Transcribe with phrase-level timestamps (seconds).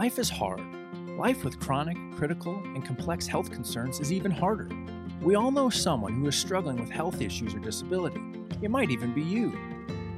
[0.00, 0.62] Life is hard.
[1.18, 4.66] Life with chronic, critical, and complex health concerns is even harder.
[5.20, 8.22] We all know someone who is struggling with health issues or disability.
[8.62, 9.52] It might even be you.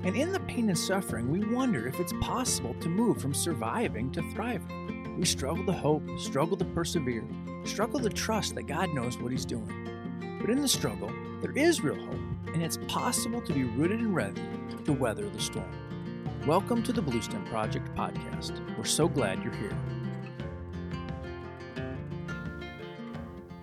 [0.04, 4.12] And in the pain and suffering, we wonder if it's possible to move from surviving
[4.12, 5.16] to thriving.
[5.18, 7.26] We struggle to hope, struggle to persevere,
[7.64, 10.38] struggle to trust that God knows what He's doing.
[10.40, 11.10] But in the struggle,
[11.40, 14.42] there is real hope, and it's possible to be rooted and ready
[14.84, 15.91] to weather the storm.
[16.46, 18.76] Welcome to the Bluestem Project podcast.
[18.76, 19.78] We're so glad you're here.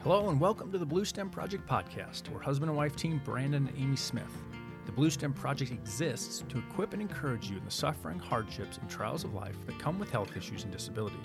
[0.02, 2.30] Hello, and welcome to the Bluestem Project podcast.
[2.30, 4.32] We're husband and wife team Brandon and Amy Smith.
[4.86, 9.26] The Bluestem Project exists to equip and encourage you in the suffering, hardships, and trials
[9.26, 11.20] of life that come with health issues and disability.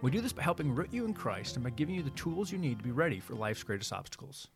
[0.00, 2.52] We do this by helping root you in Christ and by giving you the tools
[2.52, 4.46] you need to be ready for life's greatest obstacles.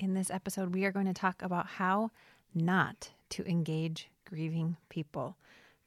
[0.00, 2.10] In this episode, we are going to talk about how
[2.56, 5.36] not to engage grieving people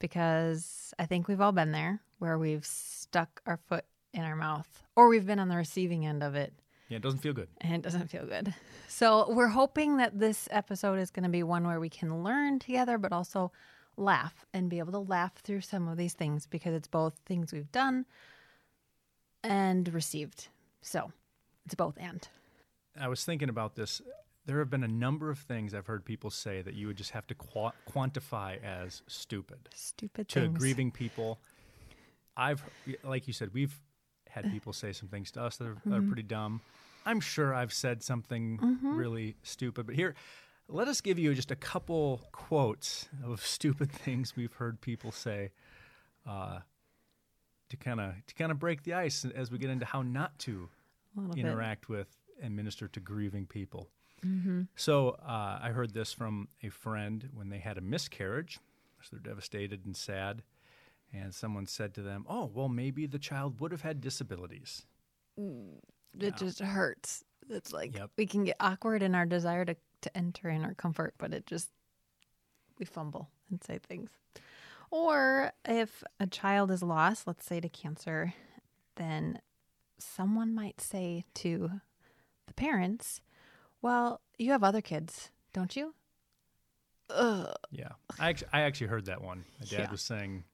[0.00, 4.82] because I think we've all been there where we've stuck our foot in our mouth
[4.96, 6.52] or we've been on the receiving end of it.
[6.88, 7.48] Yeah, it doesn't feel good.
[7.60, 8.52] And it doesn't feel good.
[8.88, 12.58] So, we're hoping that this episode is going to be one where we can learn
[12.58, 13.52] together, but also
[13.96, 17.52] laugh and be able to laugh through some of these things because it's both things
[17.52, 18.06] we've done
[19.44, 20.48] and received.
[20.82, 21.12] So,
[21.64, 22.26] it's both and.
[23.00, 24.02] I was thinking about this.
[24.46, 27.10] There have been a number of things I've heard people say that you would just
[27.10, 29.68] have to qua quantify as stupid.
[29.74, 30.58] Stupid to things.
[30.58, 31.40] grieving people.
[32.36, 32.62] I've,
[33.04, 33.78] like you said, we've
[34.28, 35.94] had people say some things to us that are, Mm-hmm.
[35.94, 36.60] are pretty dumb.
[37.04, 40.14] I'm sure I've said something really stupid, but here,
[40.68, 45.50] let us give you just a couple quotes of stupid things we've heard people say
[46.26, 46.60] uh,
[47.68, 50.38] to kind of to kind of break the ice as we get into how not
[50.40, 50.68] to
[51.16, 51.40] little bit.
[51.40, 52.08] interact with
[52.42, 53.88] and minister to grieving people.
[54.76, 58.58] So uh, I heard this from a friend when they had a miscarriage.
[59.02, 60.42] So they're devastated and sad.
[61.12, 64.86] And someone said to them, Oh, well, maybe the child would have had disabilities.
[66.18, 67.24] It just hurts.
[67.48, 68.10] It's like Yep.
[68.16, 71.46] we can get awkward in our desire to, to enter in our comfort, but it
[71.46, 71.70] just,
[72.78, 74.10] we fumble and say things.
[74.90, 78.34] Or if a child is lost, let's say to cancer,
[78.96, 79.40] then
[79.98, 81.80] someone might say to
[82.46, 83.20] the parents,
[83.82, 85.94] Well, you have other kids, don't you?
[87.10, 87.54] Ugh.
[87.70, 87.88] Yeah.
[88.18, 89.44] I actually, I actually heard that one.
[89.58, 89.90] My dad Yeah.
[89.90, 90.44] was saying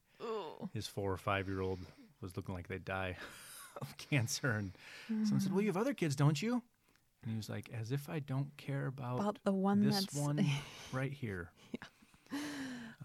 [0.72, 1.81] his four or five year old
[2.20, 3.16] was looking like they'd die
[3.82, 4.50] of cancer.
[4.53, 4.72] And
[5.26, 6.62] someone said, Well, you have other kids, don't you?
[7.22, 10.14] And he was like, As if I don't care about, About the one this that's
[10.14, 10.44] one
[10.93, 11.50] right here.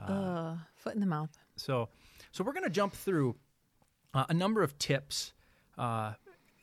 [0.08, 1.30] Ugh, foot in the mouth.
[1.58, 1.90] So,
[2.32, 3.36] so we're going to jump through
[4.14, 5.34] uh, a number of tips,
[5.78, 6.14] uh,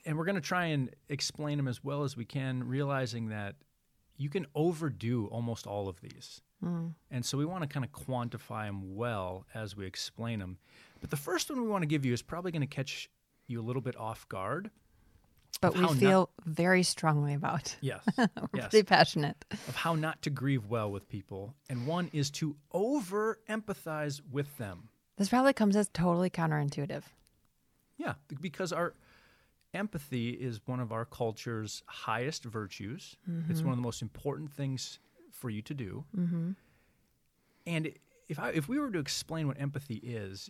[0.09, 3.53] and we're going to try and explain them as well as we can, realizing that
[4.17, 6.41] you can overdo almost all of these.
[6.63, 6.87] Hmm.
[7.11, 10.57] And so we want to kind of quantify them well as we explain them.
[10.99, 13.07] But the first one we want to give you is probably going to catch
[13.45, 14.71] you a little bit off guard.
[15.61, 17.75] But we how not- feel very strongly about.
[17.79, 18.03] Yes.
[18.17, 18.69] We're yes.
[18.71, 19.45] pretty passionate.
[19.51, 21.53] Of how not to grieve well with people.
[21.69, 24.89] And one is to over empathize with them.
[25.17, 27.03] This probably comes as totally counterintuitive.
[27.99, 28.95] Yeah, because our
[29.73, 33.15] empathy is one of our culture's highest virtues.
[33.49, 34.99] It's one of the most important things
[35.31, 36.05] for you to do.
[36.17, 36.51] Mm-hmm.
[37.67, 37.93] And
[38.27, 40.49] if I, if we were to explain what empathy is,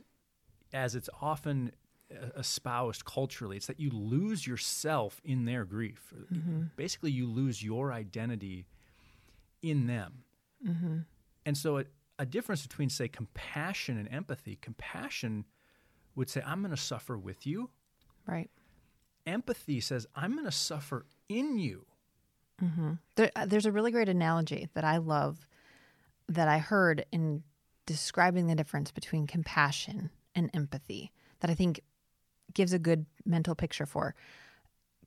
[0.73, 1.71] as it's often
[2.11, 6.13] uh, espoused culturally, it's that you lose yourself in their grief.
[6.75, 8.65] Basically, you lose your identity
[9.61, 10.23] in them.
[11.45, 11.85] And so, a,
[12.17, 15.45] a difference between, say, compassion and empathy compassion
[16.15, 17.69] would say, I'm going to suffer with you.
[18.27, 18.49] Right.
[19.25, 21.85] Empathy says, I'm going to suffer in you.
[23.15, 25.47] There, uh, there's a really great analogy that I love
[26.27, 27.43] that I heard in
[27.85, 31.79] describing the difference between compassion and empathy that I think
[32.53, 34.13] gives a good mental picture for.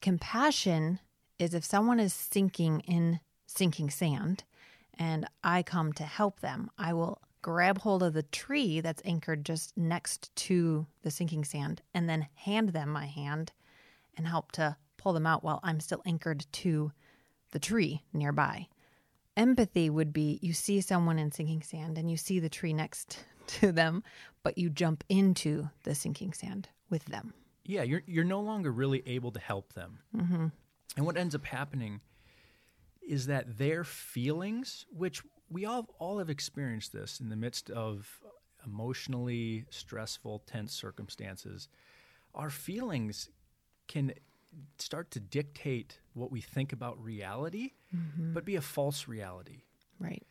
[0.01, 0.99] Compassion
[1.39, 4.45] is if someone is sinking in sinking sand
[4.99, 9.45] and I come to help them, I will grab hold of the tree that's anchored
[9.45, 13.53] just next to the sinking sand and then hand them my hand
[14.17, 16.93] and help to pull them out while I'm still anchored to
[17.51, 18.69] the tree nearby.
[19.37, 23.25] Empathy would be you see someone in sinking sand and you see the tree next
[23.47, 24.03] to them,
[24.43, 27.35] but you jump into the sinking sand with them.
[27.65, 29.99] Yeah, you're, you're no longer really able to help them.
[30.17, 30.47] Mm-hmm.
[30.97, 32.01] And what ends up happening
[33.07, 38.21] is that their feelings, which we all, all have experienced this in the midst of
[38.67, 41.69] emotionally stressful, tense circumstances,
[42.35, 43.29] our feelings
[43.93, 44.13] can
[44.79, 47.71] start to dictate what we think about reality,
[48.19, 49.63] but be a false reality.
[49.99, 50.23] Right.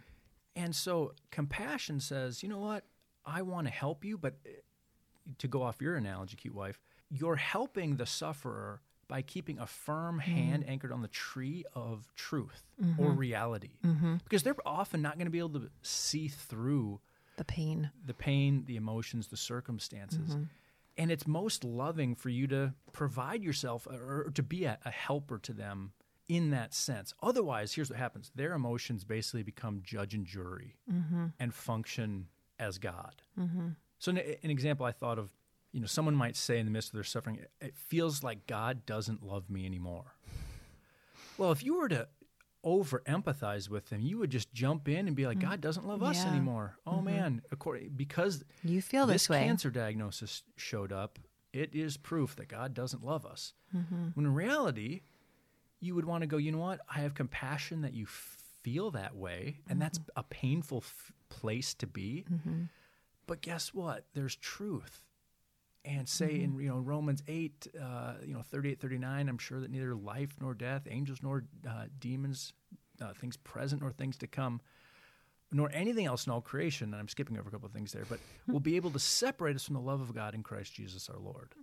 [0.56, 2.84] And so compassion says, you know what?
[3.26, 4.34] I want to help you, but
[5.38, 6.80] to go off your analogy, cute wife,
[7.10, 10.32] you're helping the sufferer by keeping a firm Mm-hmm.
[10.32, 13.02] hand anchored on the tree of truth Mm-hmm.
[13.04, 13.72] or reality.
[14.24, 17.00] Because they're often not going to be able to see through
[17.38, 17.92] The pain.
[18.06, 20.36] the pain, the emotions, the circumstances.
[20.94, 21.02] Mm-hmm.
[21.04, 25.40] And it's most loving for you to provide yourself or, to be a, a helper
[25.40, 25.94] to them
[26.28, 27.14] in that sense.
[27.22, 31.26] Otherwise, here's what happens their emotions basically become judge and jury Mm-hmm.
[31.40, 32.28] and function
[32.60, 33.22] as God.
[34.00, 35.32] So, an, an example I thought of,
[35.72, 38.86] you know, someone might say in the midst of their suffering, it feels like God
[38.86, 40.16] doesn't love me anymore.
[41.38, 42.08] Well, if you were to
[42.64, 46.04] over empathize with them, you would just jump in and be like, God doesn't love
[46.04, 46.20] us Mm.
[46.20, 46.26] Yeah.
[46.26, 46.36] Mm-hmm.
[46.36, 46.76] anymore.
[46.86, 49.44] Oh man, according, because You feel this, way.
[49.46, 51.18] cancer diagnosis showed up,
[51.54, 53.54] it is proof that God doesn't love us.
[53.76, 54.10] Mm-hmm.
[54.14, 55.02] When in reality,
[55.80, 56.82] you would want to go, you know what?
[56.94, 60.20] I have compassion that you feel that way, and that's Mm-hmm.
[60.20, 62.26] a painful f- place to be.
[63.28, 64.06] But guess what?
[64.14, 65.04] There's truth.
[65.84, 66.44] And say Mm-hmm.
[66.44, 70.36] in you know Romans eight, uh, you know 38, 39, I'm sure that neither life
[70.40, 72.54] nor death, angels nor uh, demons,
[73.02, 74.62] uh, things present nor things to come,
[75.52, 78.06] nor anything else in all creation, and I'm skipping over a couple of things there,
[78.08, 81.10] but will be able to separate us from the love of God in Christ Jesus
[81.10, 81.54] our Lord.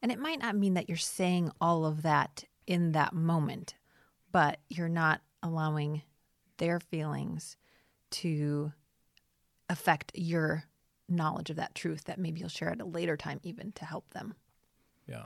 [0.00, 3.74] And it might not mean that you're saying all of that in that moment,
[4.30, 6.02] but you're not allowing
[6.58, 7.56] their feelings
[8.10, 8.72] to
[9.68, 10.64] affect your
[11.08, 14.08] knowledge of that truth that maybe you'll share at a later time, even to help
[14.10, 14.34] them.
[15.06, 15.24] Yeah.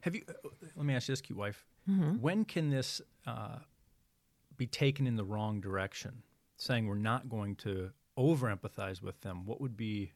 [0.00, 0.22] Have you?
[0.28, 0.32] uh,
[0.76, 1.64] Let me ask you this, cute wife.
[1.88, 2.20] Mm-hmm.
[2.20, 3.58] When can this uh,
[4.56, 6.22] be taken in the wrong direction?
[6.56, 9.44] Saying we're not going to over empathize with them.
[9.46, 10.12] What would be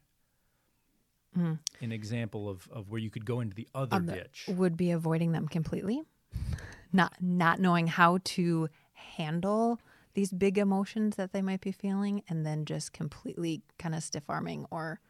[1.81, 4.47] an example of, of where you could go into the other the- ditch?
[4.49, 6.03] Would be avoiding them completely,
[6.93, 9.81] not not knowing how to handle
[10.19, 14.25] these big emotions that they might be feeling, and then just completely kind of stiff
[14.29, 15.01] arming or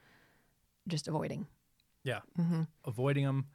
[0.87, 1.47] just avoiding.
[2.05, 2.21] Yeah.
[2.39, 2.63] Mm-hmm.
[2.85, 3.47] Avoiding them,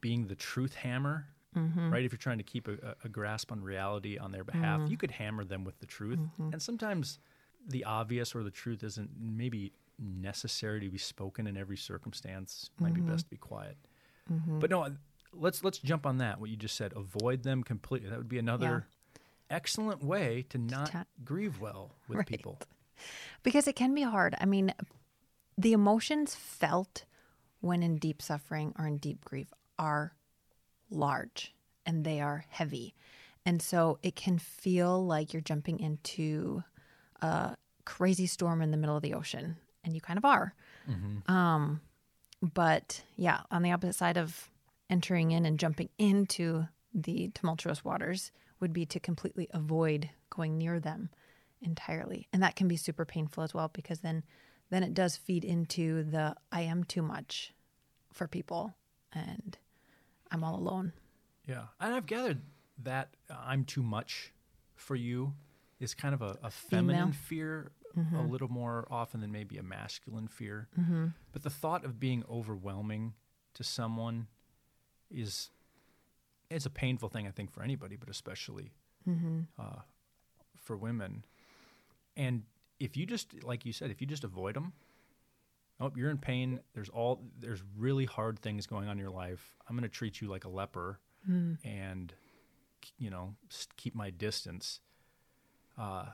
[0.00, 1.26] being the truth hammer,
[1.56, 1.92] Mm-hmm.
[1.92, 2.04] right?
[2.04, 4.90] If you're trying to keep a, a- grasp on reality on their behalf, Mm-hmm.
[4.92, 6.20] you could hammer them with the truth.
[6.52, 7.18] And sometimes
[7.66, 12.70] the obvious or the truth isn't maybe necessary to be spoken in every circumstance.
[12.78, 13.04] Might Mm-hmm.
[13.06, 13.76] be best to be quiet.
[14.60, 14.86] But no,
[15.32, 16.38] let's let's jump on that.
[16.40, 18.08] What you just said, avoid them completely.
[18.10, 18.86] That would be another
[19.50, 22.26] excellent way to not Ta- grieve well with Right.
[22.26, 22.58] people.
[23.42, 24.34] because it can be hard.
[24.40, 24.72] I mean,
[25.58, 27.04] the emotions felt
[27.60, 30.14] when in deep suffering or in deep grief are
[30.90, 31.54] large
[31.86, 32.94] and they are heavy.
[33.46, 36.62] And so it can feel like you're jumping into
[37.22, 40.54] a crazy storm in the middle of the ocean, and you kind of are.
[41.26, 41.80] Um,
[42.42, 44.50] but yeah, on the opposite side of
[44.90, 50.80] entering in and jumping into the tumultuous waters would be to completely avoid going near
[50.80, 51.10] them
[51.62, 52.28] entirely.
[52.32, 54.22] And that can be super painful as well because then
[54.70, 57.52] then it does feed into the i am too much
[58.12, 58.74] for people
[59.12, 59.58] and
[60.30, 60.92] i'm all alone.
[61.46, 62.42] Yeah, and I've gathered
[62.82, 64.32] that uh, I'm too much
[64.74, 65.34] for you
[65.80, 67.72] is kind of a, a feminine fear,
[68.16, 70.68] a little more often than maybe a masculine fear.
[70.78, 71.06] Mm-hmm.
[71.32, 73.14] But the thought of being overwhelming
[73.54, 74.28] to someone
[75.10, 75.50] is
[76.50, 78.72] it's a painful thing, I think, for anybody, but especially
[79.58, 79.80] uh,
[80.56, 81.24] for women.
[82.16, 82.42] And
[82.78, 84.72] if you just, like you said, if you just avoid them,
[85.80, 86.60] oh, you're in pain.
[86.74, 89.56] There's all there's really hard things going on in your life.
[89.68, 90.98] I'm going to treat you like a leper,
[91.64, 92.12] and
[92.98, 93.34] you know,
[93.76, 94.80] keep my distance.
[95.78, 96.06] Uh,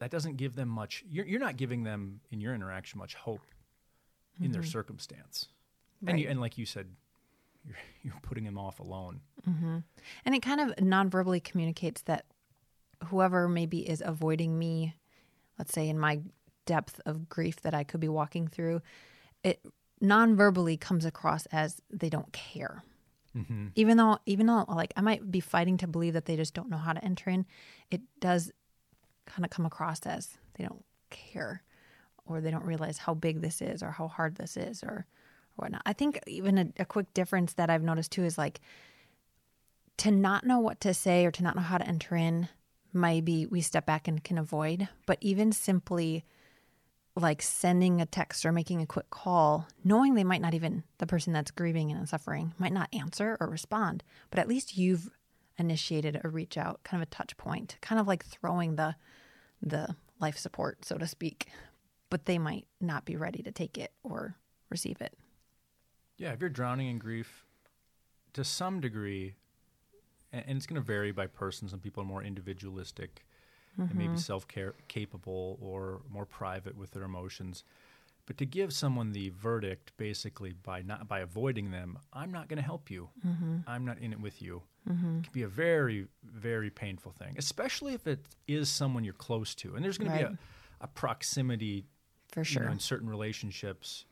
[0.00, 1.04] that doesn't give them much.
[1.08, 3.40] You're you're not giving them in your interaction much hope
[4.40, 5.48] in their circumstance,
[6.06, 6.88] and you, and like you said,
[7.66, 9.20] you're you're putting them off alone.
[9.48, 9.78] Mm-hmm.
[10.24, 12.26] and it kind of non-verbally communicates that
[13.06, 14.94] whoever maybe is avoiding me
[15.58, 16.20] let's say in my
[16.64, 18.80] depth of grief that i could be walking through
[19.42, 19.60] it
[20.02, 22.82] non-verbally comes across as they don't care.
[23.36, 23.68] Mm-hmm.
[23.76, 26.68] Even though even though like i might be fighting to believe that they just don't
[26.68, 27.46] know how to enter in
[27.90, 28.52] it does
[29.24, 31.62] kind of come across as they don't care
[32.26, 35.06] or they don't realize how big this is or how hard this is or
[35.56, 38.60] whatnot i think even a, a quick difference that i've noticed too is like
[39.98, 42.48] to not know what to say or to not know how to enter in,
[42.92, 44.88] maybe we step back and can avoid.
[45.06, 46.24] But even simply
[47.14, 51.06] like sending a text or making a quick call, knowing they might not even, the
[51.06, 55.10] person that's grieving and suffering might not answer or respond, but at least you've
[55.58, 58.96] initiated a reach out, kind of a touch point, kind of like throwing the,
[59.60, 61.48] the life support, so to speak,
[62.08, 64.36] but they might not be ready to take it or
[64.70, 65.16] receive it.
[66.22, 67.44] Yeah, if you're drowning in grief,
[68.34, 69.34] to some degree,
[70.32, 71.68] and, and it's going to vary by person.
[71.68, 73.26] Some people are more individualistic
[73.76, 77.64] and maybe self care capable or more private with their emotions.
[78.26, 82.58] But to give someone the verdict, basically by not by avoiding them, I'm not going
[82.58, 83.08] to help you.
[83.26, 83.56] Mm-hmm.
[83.66, 84.62] I'm not in it with you.
[84.86, 84.92] It
[85.24, 89.74] can be a very, very painful thing, especially if it is someone you're close to,
[89.74, 90.20] and there's going Right.
[90.22, 91.84] to be a, a proximity
[92.32, 92.64] For you sure.
[92.66, 94.04] know, in certain relationships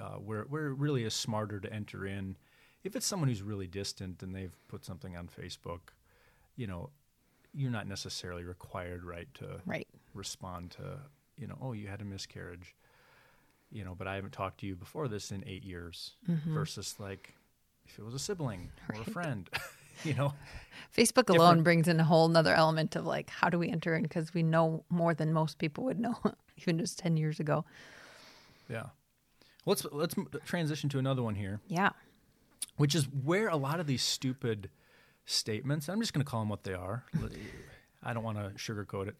[0.00, 2.36] uh, where where it really is smarter to enter in.
[2.84, 5.80] If it's someone who's really distant and they've put something on Facebook,
[6.56, 6.90] you know,
[7.54, 9.86] you're not necessarily required, right, to Right.
[10.14, 10.98] respond to,
[11.36, 12.74] you know, oh, you had a miscarriage,
[13.70, 16.12] you know, but I haven't talked to you before this in eight years,
[16.46, 17.34] versus like
[17.86, 19.12] if it was a sibling or a Mm-hmm.
[19.12, 19.50] Friend,
[20.04, 20.32] you know,
[20.96, 23.94] Facebook alone Different- brings in a whole nother element of like, how do we enter
[23.94, 24.02] in?
[24.02, 26.18] Because we know more than most people would know,
[26.56, 27.64] even just 10 years ago.
[28.68, 28.86] yeah.
[29.66, 30.14] Let's let's
[30.44, 31.60] transition to another one here.
[31.68, 31.90] Yeah.
[32.76, 34.70] which is where a lot of these stupid
[35.24, 37.04] statements i'm just going to call them what they are
[38.02, 39.16] i don't want to sugarcoat it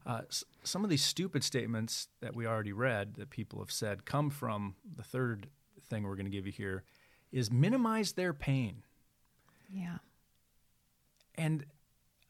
[0.06, 4.04] uh, s- some of these stupid statements that we already read that people have said
[4.04, 5.46] come from the third
[5.88, 6.82] thing we're going to give you here
[7.30, 8.82] is minimize their pain
[9.72, 9.98] Yeah.
[11.36, 11.64] and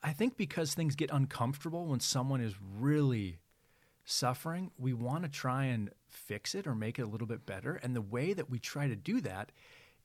[0.02, 3.38] i think because things get uncomfortable when someone is really
[4.04, 7.74] suffering we want to try and fix it or make it a little bit better.
[7.82, 9.50] And the way that we try to do that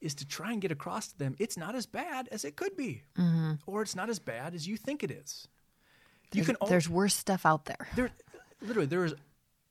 [0.01, 2.75] is to try and get across to them it's not as bad as it could
[2.77, 3.53] be mm-hmm.
[3.65, 5.47] or it's not as bad as you think it is.
[6.31, 7.87] You There's, can al- there's worse stuff out there.
[7.95, 8.11] there
[8.61, 9.13] literally there is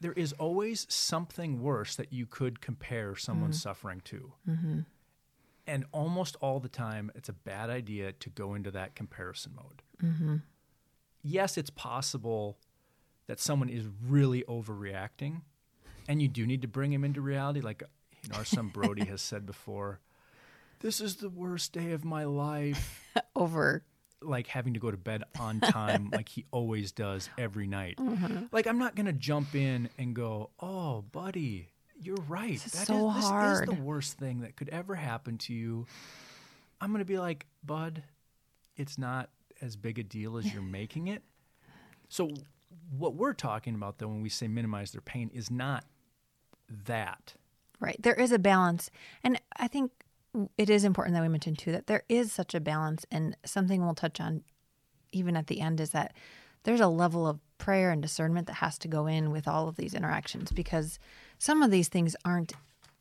[0.00, 3.68] there is always something worse that you could compare someone's mm-hmm.
[3.68, 4.32] suffering to.
[4.49, 4.80] Mm-hmm.
[5.66, 9.82] And almost all the time it's a bad idea to go into that comparison mode.
[11.23, 12.58] Yes it's possible
[13.28, 15.42] that someone is really overreacting
[16.08, 17.82] and you do need to bring him into reality like
[18.23, 20.00] you know our son brody has said before
[20.80, 23.02] this is the worst day of my life
[23.37, 23.82] Over.
[24.23, 27.97] like having to go to bed on time like he always does every night.
[27.99, 28.44] Mm-hmm.
[28.52, 31.70] Like I'm not gonna jump in and go, "Oh, buddy,
[32.00, 32.52] you're right.
[32.52, 35.87] This is That so this is the worst thing that could ever happen to you."
[36.80, 38.04] I'm gonna be like, "Bud,
[38.76, 39.30] it's not
[39.61, 41.23] as big a deal as you're making it."
[42.08, 42.30] So,
[42.90, 45.84] what we're talking about though when we say minimize their pain is not
[46.87, 47.34] that.
[47.80, 47.96] Right.
[48.00, 48.90] There is a balance.
[49.22, 49.92] And I think
[50.56, 53.06] it is important that we mention too that there is such a balance.
[53.10, 54.42] And something we'll touch on
[55.12, 56.14] even at the end is that
[56.64, 59.76] there's a level of prayer and discernment that has to go in with all of
[59.76, 60.98] these interactions because
[61.38, 62.52] some of these things aren't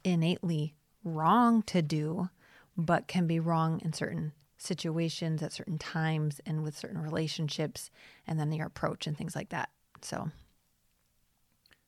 [0.04, 2.30] innately wrong to do,
[2.78, 7.92] but can be wrong in certain situations at certain times and with certain relationships
[8.26, 9.70] and then your approach and things like that.
[10.02, 10.30] So,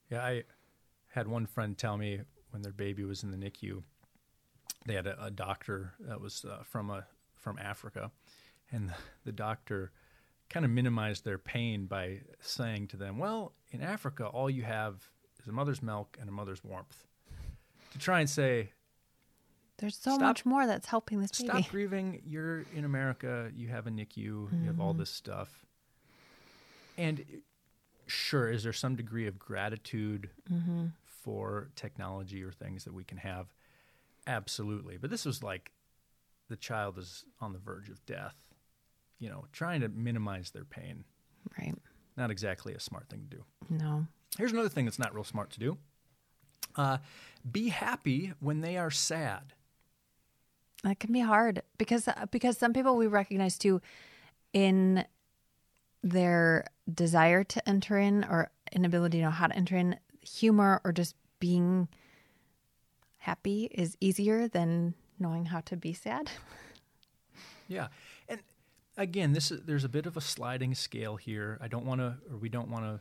[0.10, 0.44] Yeah, I
[1.10, 2.22] had one friend tell me
[2.52, 3.84] when their baby was in the NICU,
[4.86, 8.12] they had a, a doctor that was uh, from a from Africa,
[8.72, 8.96] and the,
[9.26, 9.92] the doctor
[10.50, 15.10] kind of minimized their pain by saying to them, "Well, in Africa, all you have
[15.42, 17.06] is a mother's milk and a mother's warmth."
[17.92, 18.72] To try and say,
[19.80, 21.50] there's so Stop- much more that's helping this baby.
[21.62, 22.22] "Stop grieving.
[22.26, 23.52] You're in America.
[23.56, 24.18] You have a NICU.
[24.62, 25.66] You have all this stuff."
[26.98, 27.26] And
[28.08, 30.30] sure, is there some degree of gratitude
[31.06, 33.54] for technology or things that we can have?
[34.28, 34.98] Absolutely.
[34.98, 35.72] But this was like
[36.50, 38.36] the child is on the verge of death,
[39.20, 41.06] you know, trying to minimize their pain.
[41.58, 41.76] Right.
[42.18, 43.46] Not exactly a smart thing to do.
[43.70, 44.08] No.
[44.38, 45.78] Here's another thing that's not real smart to do
[46.76, 46.98] uh,
[47.50, 49.54] be happy when they are sad.
[50.84, 53.82] That can be hard because uh, because some people we recognize too
[54.54, 55.06] in
[56.02, 60.94] their desire to enter in or inability to know how to enter in humor or
[60.94, 61.88] just being
[63.18, 66.32] happy is easier than knowing how to be sad.
[67.70, 67.88] Yeah.
[68.28, 68.42] And
[68.98, 71.58] again, this is there's a bit of a sliding scale here.
[71.62, 73.00] I don't want to or we don't want to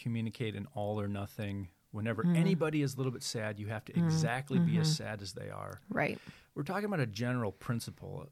[0.00, 1.68] communicate an all or nothing.
[1.90, 2.36] Whenever hmm.
[2.36, 4.04] anybody is a little bit sad, you have to hmm.
[4.04, 5.04] exactly be as mm-hmm.
[5.04, 5.80] sad as they are.
[5.90, 6.20] Right.
[6.54, 8.26] We're talking about a general principle.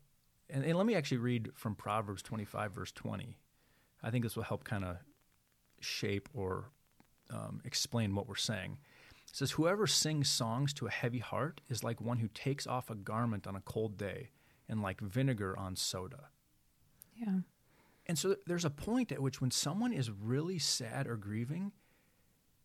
[0.51, 3.37] And, and let me actually read from Proverbs 25, verse 20.
[4.03, 4.97] I think this will help kind of
[5.81, 6.71] shape or
[7.31, 8.79] um, explain what we're saying.
[9.29, 12.91] It says, Whoever sings songs to a heavy heart is like one who takes off
[12.91, 14.31] a garment on a cold day
[14.69, 16.29] and like vinegar on soda.
[17.17, 17.41] Yeah.
[18.07, 21.73] And so there's a point at which when someone is really sad or grieving,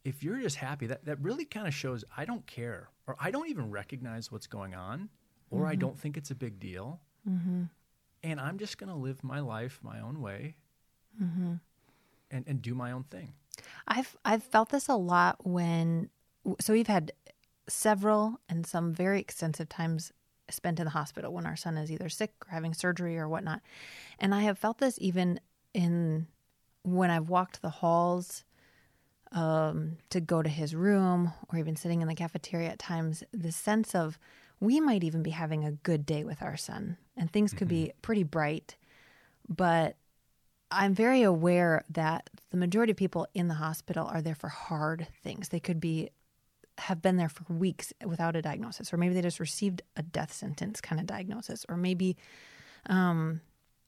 [0.06, 3.32] if you're just happy, that, that really kind of shows I don't care or I
[3.32, 5.10] don't even recognize what's going on
[5.54, 5.82] or I mm-hmm.
[5.82, 7.00] don't think it's a big deal.
[7.30, 7.64] Mm-hmm.
[8.24, 10.56] And I'm just going to live my life my own way
[11.22, 11.54] mm-hmm.
[12.32, 13.34] and, and do my own thing.
[13.88, 16.10] I've I've felt this a lot when
[16.60, 17.12] so we've had
[17.68, 20.12] several and some very extensive times
[20.50, 23.62] spent in the hospital when our son is either sick or having surgery or whatnot.
[24.20, 25.40] And I have felt this even
[25.74, 26.28] in
[26.84, 28.44] when I've walked the halls
[29.32, 33.52] um, to go to his room or even sitting in the cafeteria at times, the
[33.52, 34.20] sense of
[34.64, 37.92] we might even be having a good day with our son and things could be
[38.02, 38.78] pretty bright.
[39.50, 39.98] But
[40.72, 45.08] I'm very aware that the majority of people in the hospital are there for hard
[45.22, 45.50] things.
[45.50, 46.10] They could be
[46.80, 50.34] have been there for weeks without a diagnosis, or maybe they just received a death
[50.34, 52.18] sentence kind of diagnosis, or maybe
[52.88, 53.42] um,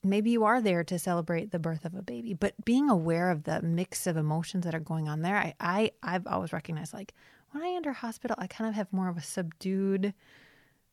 [0.04, 2.34] maybe you are there to celebrate the birth of a baby.
[2.34, 5.90] But being aware of the mix of emotions that are going on there, I, I
[6.02, 7.14] I've always recognized like
[7.50, 10.12] when I enter hospital, I kind of have more of a subdued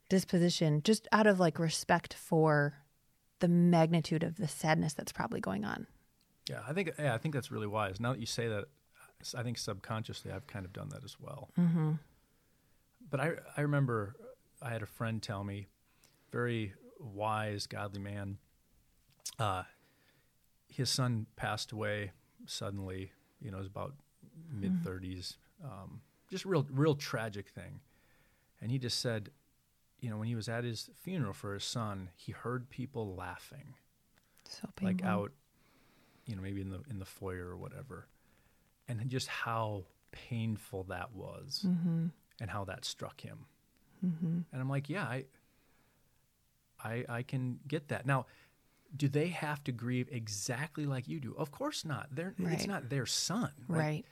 [0.10, 2.76] disposition, just out of like respect for
[3.40, 5.88] the magnitude of the sadness that's probably going on.
[6.50, 8.00] Yeah, I think yeah, I think that's really wise.
[8.00, 8.66] Now that you say that,
[9.38, 11.50] I think subconsciously I've kind of done that as well.
[11.60, 11.94] Mm-hmm.
[13.10, 14.16] But I I remember
[14.62, 15.68] I had a friend tell me,
[16.32, 18.38] very wise, godly man.
[19.40, 19.64] Uh,
[20.68, 22.12] his son passed away
[22.46, 23.12] suddenly.
[23.42, 23.94] You know, it was about
[24.52, 25.36] mid 30s.
[25.64, 27.80] Um, just real real tragic thing.
[28.62, 29.30] And he just said,
[30.04, 33.74] you know, when he was at his funeral for his son, he heard people laughing,
[34.50, 35.32] So like out,
[36.26, 38.08] you know, maybe in the in the foyer or whatever,
[38.88, 42.08] and just how painful that was, Mm-hmm.
[42.42, 43.46] and how that struck him.
[44.06, 44.40] Mm-hmm.
[44.52, 45.26] And I'm like, yeah, I,
[46.84, 48.06] I, I can get that.
[48.06, 48.26] Now,
[48.96, 51.34] do they have to grieve exactly like you do?
[51.38, 52.08] Of course not.
[52.12, 53.52] They're, It's not their son.
[53.70, 54.06] Like, Right.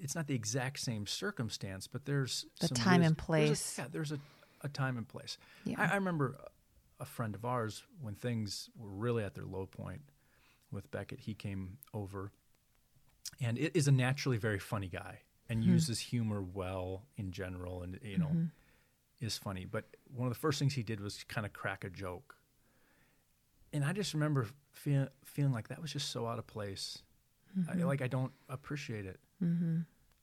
[0.00, 3.24] It's not the exact same circumstance, but there's The some time wis- and there's a-
[3.24, 3.78] place.
[3.78, 4.18] yeah, there's a,
[4.62, 5.38] a time and place.
[5.64, 5.76] Yeah.
[5.78, 6.36] I, I remember
[7.00, 10.00] a friend of ours when things were really at their low point
[10.70, 11.20] with Beckett.
[11.20, 12.32] He came over,
[13.40, 15.70] and it is a naturally very funny guy and hmm.
[15.70, 18.44] uses humor well in general, and you know mm-hmm.
[19.20, 19.64] is funny.
[19.64, 22.36] But one of the first things he did was kind of crack a joke,
[23.72, 26.98] and I just remember feel, feeling like that was just so out of place.
[27.68, 27.86] I, mm-hmm.
[27.86, 29.20] like I don't appreciate it.
[29.42, 29.80] Mm-hmm.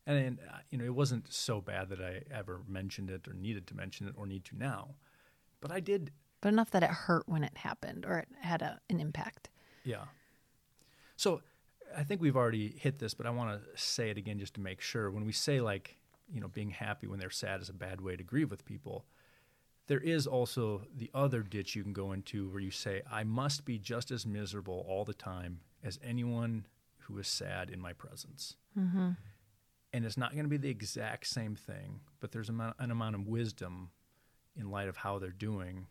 [0.09, 3.33] And, and uh, you know, it wasn't so bad that I ever mentioned it or
[3.33, 4.95] needed to mention it or need to now,
[5.61, 6.09] but I did.
[6.41, 9.49] But enough that it hurt when it happened or it had a, an impact.
[9.83, 10.05] Yeah.
[11.15, 11.41] So
[11.95, 14.61] I think we've already hit this, but I want to say it again just to
[14.61, 15.11] make sure.
[15.11, 15.95] When we say like,
[16.33, 19.05] you know, being happy when they're sad is a bad way to grieve with people,
[19.85, 23.63] there is also the other ditch you can go into where you say, I must
[23.63, 26.65] be just as miserable all the time as anyone
[26.99, 28.55] who is sad in my presence.
[28.77, 29.09] Mm-hmm.
[29.91, 33.27] And it's not going to be the exact same thing, but there's an amount of
[33.27, 33.89] wisdom
[34.55, 35.87] in light of how they're doing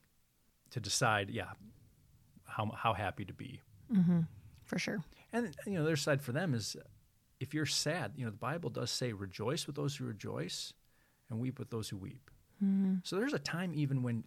[0.71, 1.51] to decide, yeah,
[2.45, 3.61] how, how happy to be.
[3.93, 4.21] Mm-hmm.
[4.65, 5.03] For sure.
[5.33, 6.77] And you know, the other side for them is
[7.41, 10.73] if you're sad, you know, the Bible does say rejoice with those who rejoice
[11.31, 12.31] and weep with those who weep.
[12.63, 12.97] Mm-hmm.
[13.03, 14.25] So there's a time even when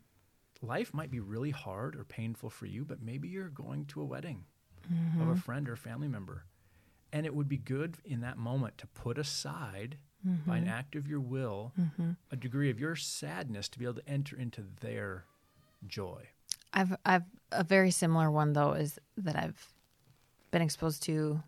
[0.61, 4.05] life might be really hard or painful for you, but maybe you're going to a
[4.05, 4.43] wedding
[5.21, 6.43] of a friend or family member.
[7.13, 10.69] And it would be good in that moment to put aside by an mm-hmm.
[10.69, 12.11] act of your will mm-hmm.
[12.31, 15.25] a degree of your sadness to be able to enter into their
[15.87, 16.27] joy.
[16.73, 19.67] I've I've a very similar one though is that I've
[20.51, 21.41] been exposed to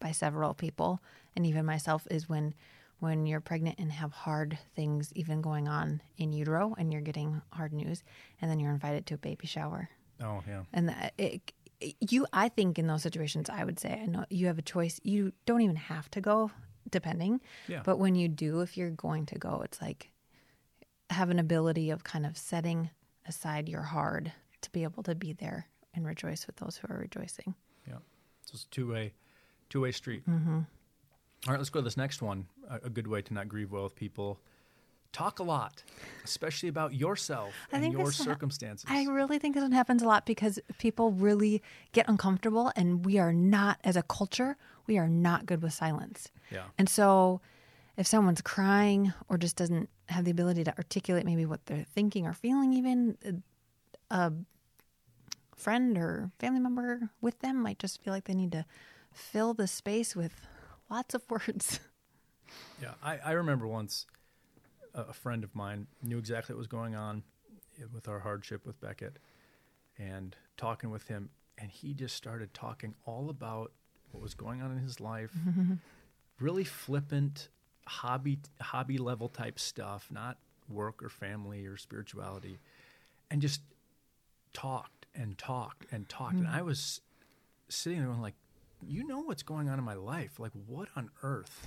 [0.00, 1.00] by several people
[1.36, 2.54] and even myself is when
[2.98, 7.40] when you're pregnant and have hard things even going on in utero and you're getting
[7.52, 8.02] hard news
[8.40, 9.88] and then you're invited to a baby shower
[10.22, 10.62] Oh, yeah.
[10.72, 11.52] and that it,
[12.00, 15.00] you i think in those situations i would say i know you have a choice
[15.02, 16.50] you don't even have to go
[16.90, 17.82] depending Yeah.
[17.84, 20.10] but when you do if you're going to go it's like
[21.10, 22.90] have an ability of kind of setting
[23.26, 26.98] aside your hard to be able to be there and rejoice with those who are
[26.98, 27.54] rejoicing
[27.86, 27.98] Yeah.
[28.46, 29.12] So it's a two way,
[29.70, 30.28] two way street.
[30.28, 30.58] Mm-hmm.
[31.46, 32.46] All right, let's go to this next one.
[32.68, 34.40] A, a good way to not grieve well with people.
[35.14, 35.84] Talk a lot,
[36.24, 38.90] especially about yourself I and your ha- circumstances.
[38.90, 43.18] I really think this one happens a lot because people really get uncomfortable, and we
[43.18, 44.56] are not, as a culture,
[44.88, 46.32] we are not good with silence.
[46.50, 46.64] yeah.
[46.76, 47.40] And so,
[47.96, 52.26] if someone's crying or just doesn't have the ability to articulate maybe what they're thinking
[52.26, 53.30] or feeling, even uh,
[54.10, 54.32] a
[55.54, 58.64] friend or family member with them might just feel like they need to
[59.12, 60.32] fill the space with
[60.90, 61.78] lots of words.
[62.82, 64.06] Yeah, I, I remember once
[64.94, 67.22] a, friend of mine knew exactly what was going on
[67.92, 69.18] with our hardship with Beckett
[69.98, 73.72] and talking with him, and he just started talking all about
[74.10, 75.32] what was going on in his life,
[76.40, 77.48] really flippant,
[77.86, 82.58] hobby hobby level type stuff, not work or family or spirituality,
[83.30, 83.60] and just
[84.52, 86.54] talked and talked and talked, and mm.
[86.54, 87.00] I was
[87.68, 88.34] sitting there going like,
[88.86, 91.66] you know what's going on in my life, like what on earth?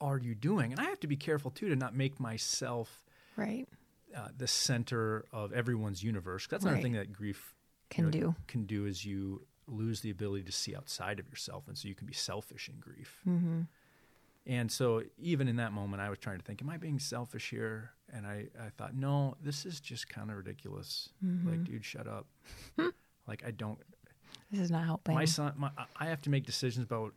[0.00, 0.72] Are you doing?
[0.72, 3.04] And I have to be careful too to not make myself
[3.36, 3.66] Right.
[4.14, 6.46] uh, the center of everyone's universe.
[6.46, 6.82] That's another Right.
[6.82, 7.54] thing that grief
[7.90, 8.34] Can you know, do.
[8.46, 11.94] Can do is you lose the ability to see outside of yourself, and so you
[11.94, 13.20] can be selfish in grief.
[13.26, 13.62] Mm-hmm.
[14.48, 17.50] And so, even in that moment, I was trying to think, "Am I being selfish
[17.50, 21.08] here?" And I, I thought, "No, this is just kind of ridiculous.
[21.24, 21.48] Mm-hmm.
[21.50, 22.26] Like, dude, shut up.
[23.26, 23.78] like, I don't.
[24.52, 25.16] This is not helping.
[25.16, 27.12] My son, my, I have to make decisions about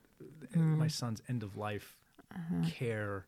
[0.56, 1.96] uh, my son's end of life
[2.68, 3.26] care,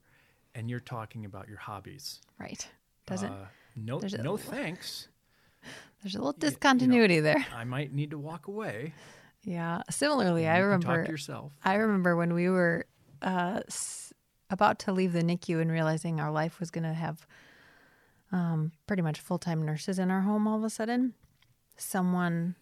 [0.55, 2.21] and you're talking about your hobbies.
[2.39, 2.67] right.
[3.07, 5.07] Doesn't Uh, no, no thanks.
[6.01, 7.45] there's a little you know, discontinuity there.
[7.55, 8.93] I might need to walk away.
[9.43, 9.81] Yeah.
[9.89, 11.51] Similarly, I You can talk remember to yourself.
[11.63, 12.85] I remember when we were
[13.23, 14.13] uh, s-
[14.51, 17.25] about to leave the NICU and realizing our life was going to have
[18.31, 21.13] um, pretty much full time nurses in our home all of a sudden.
[21.77, 22.55] Someone,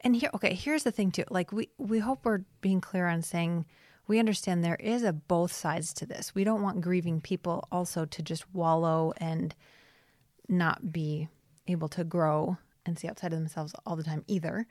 [0.00, 1.24] and here, okay, here's the thing too.
[1.30, 3.66] Like we we hope we're being clear on saying
[4.08, 6.34] we understand there is a both sides to this.
[6.34, 9.54] We don't want grieving people also to just wallow and
[10.48, 11.28] not be
[11.66, 14.66] able to grow and see outside of themselves all the time either.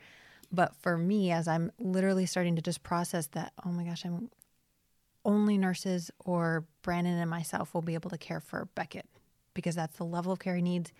[0.51, 4.29] But for me, as I'm literally starting to just process that, oh my gosh, I'm
[5.25, 9.07] only nurses or Brandon and myself will be able to care for Beckett
[9.53, 10.93] because that's the level of care he needs.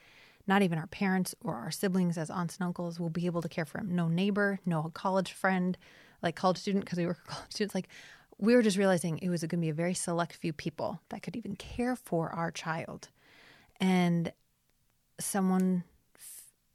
[0.48, 3.50] Not even our parents or our siblings as aunts and uncles will be able to
[3.50, 3.95] care for him.
[3.95, 5.78] No neighbor, no college friend,
[6.21, 7.76] like college student, because we were college students.
[7.76, 7.88] Like
[8.38, 11.24] we were just realizing it was going to be a very select few people that
[11.24, 13.10] could even care for our child.
[13.80, 14.32] And
[15.19, 15.84] someone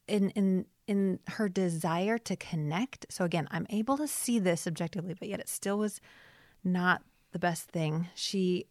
[0.06, 3.06] in in in her desire to connect.
[3.10, 6.00] So again, I'm able to see this objectively, but yet it still was
[6.64, 8.08] not the best thing.
[8.14, 8.66] She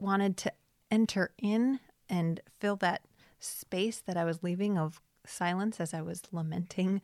[0.00, 0.52] wanted to
[0.90, 1.78] enter in
[2.08, 3.02] and fill that
[3.38, 7.00] space that I was leaving of silence as I was lamenting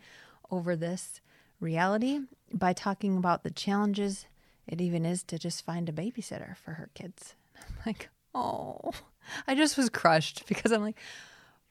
[0.50, 1.20] over this
[1.60, 2.20] reality
[2.52, 4.26] by talking about the challenges
[4.70, 7.34] it even is to just find a babysitter for her kids.
[7.58, 8.92] I'm like, oh,
[9.46, 10.98] I just was crushed because I'm like,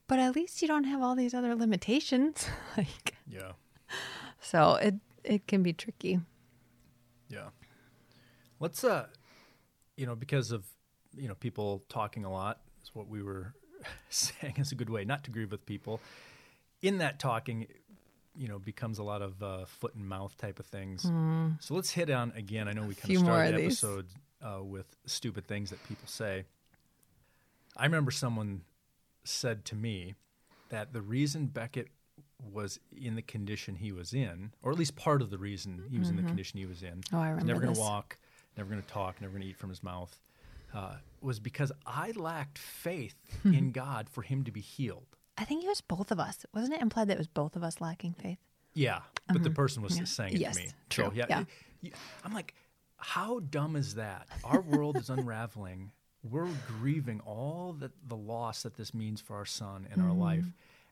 [0.08, 2.48] but at least you don't have all these other limitations.
[2.78, 3.54] like, Yeah.
[4.42, 6.20] so it it can be tricky.
[7.30, 7.50] Yeah.
[8.60, 9.08] Let's uh
[9.98, 10.66] you know, because of
[11.16, 13.54] you know, people talking a lot is what we were
[14.10, 16.00] saying is a good way not to grieve with people.
[16.82, 17.68] In that talking,
[18.40, 21.12] you know, becomes a lot of uh, foot and mouth type of things.
[21.60, 22.68] So let's hit on again.
[22.70, 24.06] I know we kind of started the episode
[24.42, 26.46] uh, with stupid things that people say.
[27.78, 28.62] I remember someone
[29.24, 30.16] said to me
[30.70, 31.90] that the reason Beckett
[32.52, 36.00] was in the condition he was in, or at least part of the reason he
[36.00, 38.18] was in the condition he was in, Oh, I remember never going to walk,
[38.58, 40.18] never going to talk, never going to eat from his mouth,
[40.74, 43.54] uh, was because I lacked faith Hmm.
[43.54, 45.18] in God for him to be healed.
[45.40, 46.46] I think it was both of us.
[46.54, 48.38] Wasn't it implied that it was both of us lacking faith?
[48.74, 49.00] Yeah,
[49.32, 50.42] but the person was saying it Mm-hmm.
[50.42, 50.70] Yes, to me.
[50.90, 51.44] true, So, yeah, yeah.
[51.84, 51.94] it-
[52.26, 52.54] I'm like,
[52.98, 54.28] how dumb is that?
[54.44, 55.92] Our world is unraveling.
[56.30, 60.10] We're grieving all the, the loss that this means for our son and Mm-hmm.
[60.12, 60.46] our life,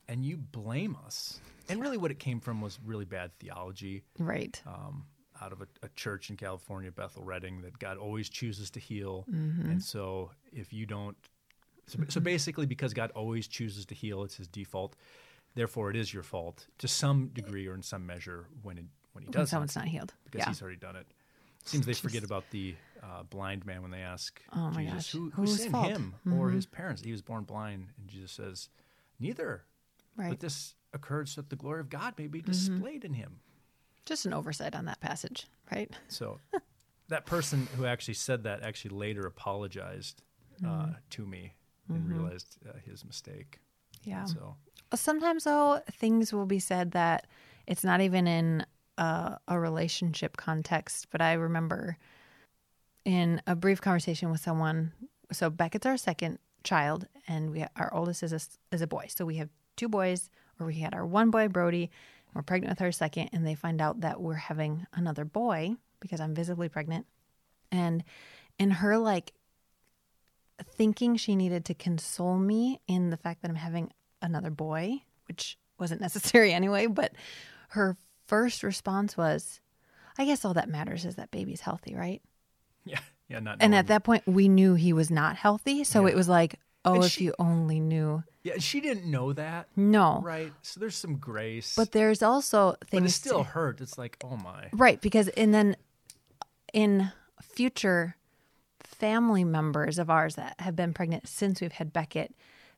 [0.07, 1.41] and you blame us.
[1.69, 4.61] And really, what it came from was really bad theology Right.
[4.65, 5.05] um,
[5.41, 9.25] out of a, a church in California, Bethel Redding, that God always chooses to heal.
[9.29, 9.69] Mm-hmm.
[9.69, 11.17] And so if you don't,
[11.87, 14.95] so, so basically, because God always chooses to heal, it's his default.
[15.55, 19.23] Therefore, it is your fault to some degree or in some measure when it, when
[19.23, 20.13] he doesn't, someone's not healed.
[20.25, 20.47] because yeah.
[20.49, 21.07] he's already done it.
[21.65, 25.11] Seems they forget about the uh, blind man when they ask Oh my Jesus, gosh.
[25.11, 25.91] who, who sinned, fault?
[25.93, 26.31] Mm-hmm.
[26.31, 27.01] him or his parents?
[27.01, 28.69] He was born blind, and Jesus says,
[29.19, 29.63] neither.
[30.15, 30.29] Right.
[30.29, 32.51] But this occurred so that the glory of God may be Mm-hmm.
[32.51, 33.39] displayed in him.
[34.05, 35.91] Just an oversight on that passage, right?
[36.07, 36.39] So
[37.09, 40.21] that person who actually said that actually later apologized
[40.65, 41.53] uh, to me
[41.89, 43.59] and realized uh, his mistake.
[44.03, 44.25] Yeah.
[44.25, 44.55] So
[44.93, 47.27] Sometimes, though, things will be said that
[47.65, 48.65] it's not even in
[48.97, 51.07] a, a relationship context.
[51.11, 51.97] But I remember
[53.03, 54.93] in a brief conversation with someone.
[55.31, 58.39] So Beckett's our second child, and we our oldest is a,
[58.75, 59.07] is a boy.
[59.09, 61.91] So we have two boys, or we had our one boy, Brody.
[62.33, 66.21] We're pregnant with our second, and they find out that we're having another boy because
[66.21, 67.07] I'm visibly pregnant.
[67.71, 68.03] And
[68.59, 69.33] in her like
[70.63, 73.91] thinking she needed to console me in the fact that I'm having
[74.21, 77.13] another boy, which wasn't necessary anyway, but
[77.69, 79.59] her first response was,
[80.17, 82.21] I guess all that matters is that baby's healthy, right?
[82.85, 83.57] yeah, yeah, not.
[83.59, 85.83] And at that point, we knew he was not healthy.
[85.83, 86.11] So Yeah.
[86.13, 88.23] it was like, oh, And if she- you only knew.
[88.43, 90.21] yeah, she didn't know that, No.
[90.23, 90.53] right?
[90.61, 93.81] So there's some grace, But there's also but it still to- hurt.
[93.81, 95.75] It's like, oh my, Right, because and then
[96.73, 98.15] in future
[98.99, 102.33] family members of ours that have been pregnant since we've had Beckett,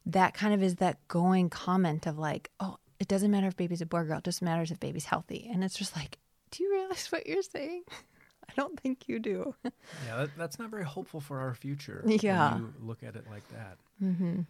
[0.05, 3.81] that kind of is that going comment of like, oh, it doesn't matter if baby's
[3.81, 5.49] a boy or girl, it just matters if baby's healthy.
[5.51, 6.17] And it's just like,
[6.51, 7.83] do you realize what you're saying?
[8.49, 9.53] I don't think you do.
[9.63, 12.01] yeah, that, that's not very hopeful for our future.
[12.03, 12.57] when Yeah.
[12.57, 13.77] you look at it like that.
[14.03, 14.41] Mm-hmm.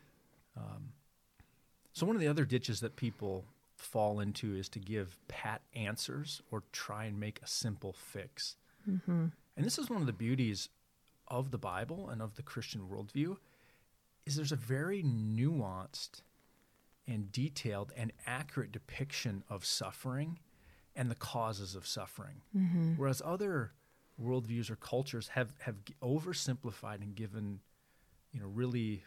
[0.58, 0.94] Um,
[1.94, 3.44] so one of the other ditches that people
[3.76, 8.56] fall into is to give pat answers or try and make a simple fix.
[8.86, 10.70] And this is one of the beauties
[11.30, 13.38] of the Bible and of the Christian worldview
[14.26, 16.22] is there's a very nuanced
[17.08, 20.40] and detailed and accurate depiction of suffering
[20.96, 22.42] and the causes of suffering.
[22.56, 22.94] Mm-hmm.
[22.98, 23.72] Whereas other
[24.22, 27.62] worldviews or cultures have, have oversimplified and given,
[28.32, 29.04] you know, really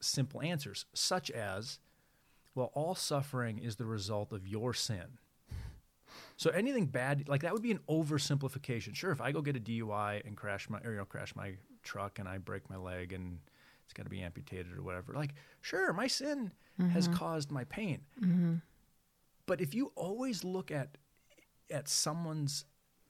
[0.00, 1.78] simple answers, such as,
[2.54, 5.18] well, all suffering is the result of your sin.
[6.38, 8.94] So anything bad, like that would be an oversimplification.
[8.94, 11.54] Sure, if I go get a DUI and crash my, or, you know, crash my
[11.82, 13.40] truck and I break my leg and
[13.84, 16.52] it's got to be amputated or whatever, like, sure, my sin
[16.92, 17.16] has mm-hmm.
[17.16, 18.02] caused my pain.
[18.22, 18.54] Mm-hmm.
[19.46, 20.96] But if you always look at
[21.70, 22.64] at someone's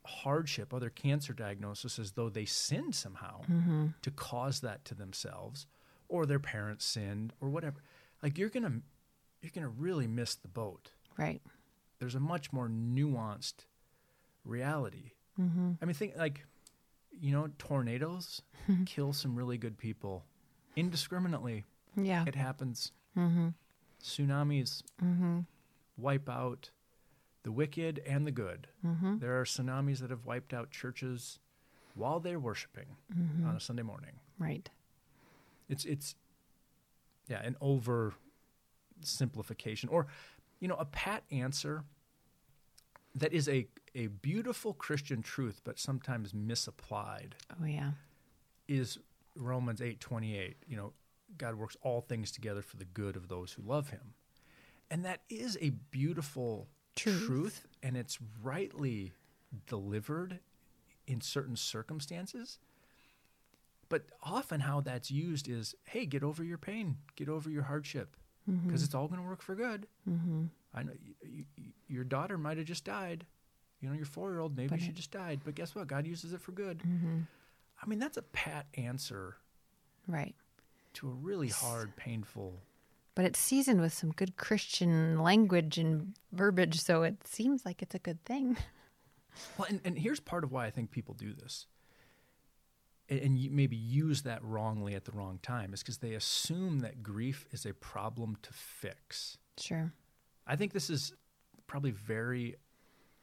[0.06, 3.88] hardship or their cancer diagnosis as though they sinned somehow mm-hmm.
[4.00, 5.66] to cause that to themselves,
[6.08, 7.82] or their parents sinned, or whatever,
[8.22, 8.80] like you're gonna
[9.42, 11.42] you're gonna really miss the boat Right.
[11.98, 13.66] There's a much more nuanced
[14.44, 15.12] reality.
[15.40, 15.72] Mm-hmm.
[15.80, 16.44] I mean, think like,
[17.20, 18.42] you know, tornadoes
[18.86, 20.24] kill some really good people
[20.76, 21.64] indiscriminately.
[21.96, 22.24] Yeah.
[22.26, 22.92] It happens.
[23.16, 23.48] Mm-hmm.
[24.02, 25.40] Tsunamis Mm-hmm.
[25.96, 26.70] wipe out
[27.42, 28.68] the wicked and the good.
[28.86, 29.18] Mm-hmm.
[29.18, 31.38] There are tsunamis that have wiped out churches
[31.94, 33.46] while they're worshiping Mm-hmm.
[33.48, 34.12] on a Sunday morning.
[34.38, 34.68] Right.
[35.68, 36.14] It's it's
[37.28, 38.14] yeah, an over
[39.02, 40.06] simplification or
[40.60, 41.84] you know, a pat answer
[43.14, 47.92] that is a a beautiful Christian truth but sometimes misapplied Oh yeah.
[48.68, 48.98] is
[49.34, 50.92] Romans 8:28, you know,
[51.36, 54.14] God works all things together for the good of those who love him.
[54.90, 57.26] And that is a beautiful Truth.
[57.26, 59.12] truth and it's rightly
[59.66, 60.40] delivered
[61.06, 62.58] in certain circumstances.
[63.88, 68.16] But often how that's used is, hey, get over your pain, get over your hardship,
[68.66, 69.86] because it's all going to work for good.
[70.08, 70.44] Mm-hmm.
[70.74, 73.26] I know y- y- your daughter might have just died.
[73.80, 75.86] You know, your four-year-old maybe But she it- just died, but guess what?
[75.86, 76.78] God uses it for good.
[76.78, 77.18] Mm-hmm.
[77.82, 79.36] I mean, that's a pat answer
[80.06, 80.34] Right.
[80.94, 82.60] to a really hard, painful.
[83.14, 87.94] But it's seasoned with some good Christian language and verbiage, so it seems like it's
[87.94, 88.56] a good thing.
[89.56, 91.66] Well, and, and here's part of why I think people do this,
[93.08, 97.02] and, and maybe use that wrongly at the wrong time, is because they assume that
[97.02, 99.38] grief is a problem to fix.
[99.58, 99.92] Sure.
[100.46, 101.12] I think this is
[101.66, 102.56] probably very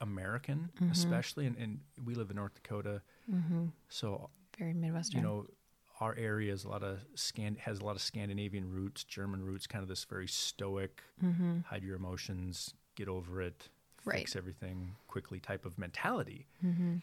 [0.02, 0.92] American, Mm-hmm.
[0.92, 3.66] especially, and, and we live in North Dakota, Mm-hmm.
[3.90, 5.22] so Very Midwestern.
[5.22, 5.48] you know
[6.02, 9.66] our area is a lot of scan has a lot of Scandinavian roots, German roots,
[9.66, 11.60] kind of this very stoic, mm-hmm.
[11.66, 13.70] hide your emotions, get over it,
[14.04, 14.20] Right.
[14.20, 16.46] fix everything quickly type of mentality.
[16.64, 16.98] Mm-hmm.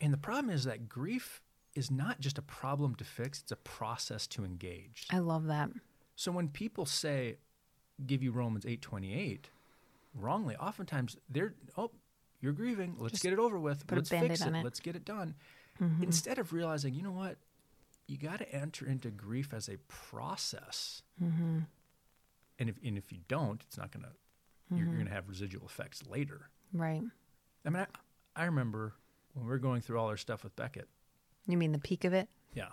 [0.00, 1.42] And the problem is that grief
[1.74, 5.06] is not just a problem to fix, it's a process to engage.
[5.10, 5.70] I love that.
[6.16, 7.38] So when people say
[8.06, 9.46] give you Romans 8:28
[10.14, 11.90] wrongly, oftentimes they're oh,
[12.40, 13.84] you're grieving, let's Just get it over with.
[13.90, 14.54] Let's fix it.
[14.54, 14.64] it.
[14.64, 15.34] Let's get it done.
[15.80, 16.02] Mhm.
[16.02, 17.38] Instead of realizing, you know what?
[18.08, 21.02] You got to enter into grief as a process.
[21.22, 21.60] Mm-hmm.
[22.58, 24.10] And if and if you don't, it's not going to
[24.70, 24.86] you're, Mm-hmm.
[24.88, 26.48] you're going to have residual effects later.
[26.72, 27.02] Right.
[27.64, 27.86] I mean,
[28.36, 28.94] I, I remember
[29.34, 30.88] when we were going through all our stuff with Beckett.
[31.46, 32.28] You mean the peak of it?
[32.54, 32.66] Yeah.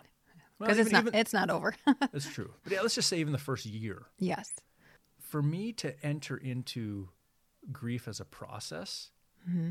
[0.60, 1.02] Because Well, it's not.
[1.08, 1.74] even- it's not over.
[2.12, 2.54] That's true.
[2.64, 4.04] But yeah, let's just say even the first year.
[4.18, 4.52] yes.
[5.20, 7.10] For me to enter into
[7.72, 9.12] grief as a process,
[9.50, 9.70] Mm-hmm.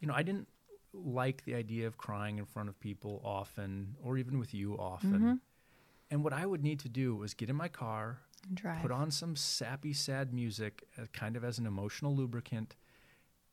[0.00, 0.48] you know, I didn't
[0.94, 5.12] like the idea of crying in front of people often, or even with you often.
[5.12, 5.32] Mm-hmm.
[6.10, 8.20] And what I would need to do was get in my car,
[8.54, 8.80] Drive.
[8.82, 12.76] put on some sappy, sad music, uh, kind of as an emotional lubricant,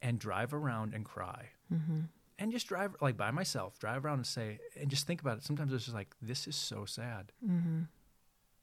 [0.02, 1.50] and drive around and cry.
[1.74, 2.02] mm-hmm.
[2.40, 5.44] And just drive, like by myself, drive around and say, and just think about it.
[5.44, 7.32] Sometimes it's just like, this is so sad.
[7.44, 7.82] Mm-hmm.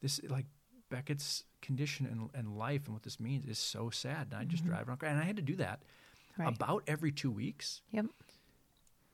[0.01, 0.45] This, like,
[0.89, 4.27] Beckett's condition and, and life and what this means is so sad.
[4.31, 5.03] And I just drive around.
[5.03, 5.81] And I had to do that
[6.33, 6.41] Mm-hmm.
[6.43, 6.55] Right.
[6.55, 7.81] about every two weeks.
[7.91, 8.07] Yep.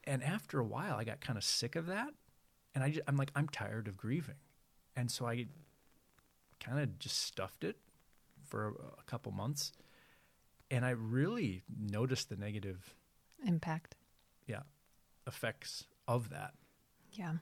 [0.05, 2.09] And after a while, I got kind of sick of that.
[2.73, 4.37] And I just, I'm like, I'm tired of grieving.
[4.95, 5.45] And so I
[6.59, 7.77] kind of just stuffed it
[8.43, 9.71] for a, a couple months.
[10.71, 12.95] And I really noticed the negative,
[13.45, 13.95] Impact.
[14.47, 14.61] Yeah,
[15.27, 16.53] effects of that.
[17.11, 17.33] Yeah.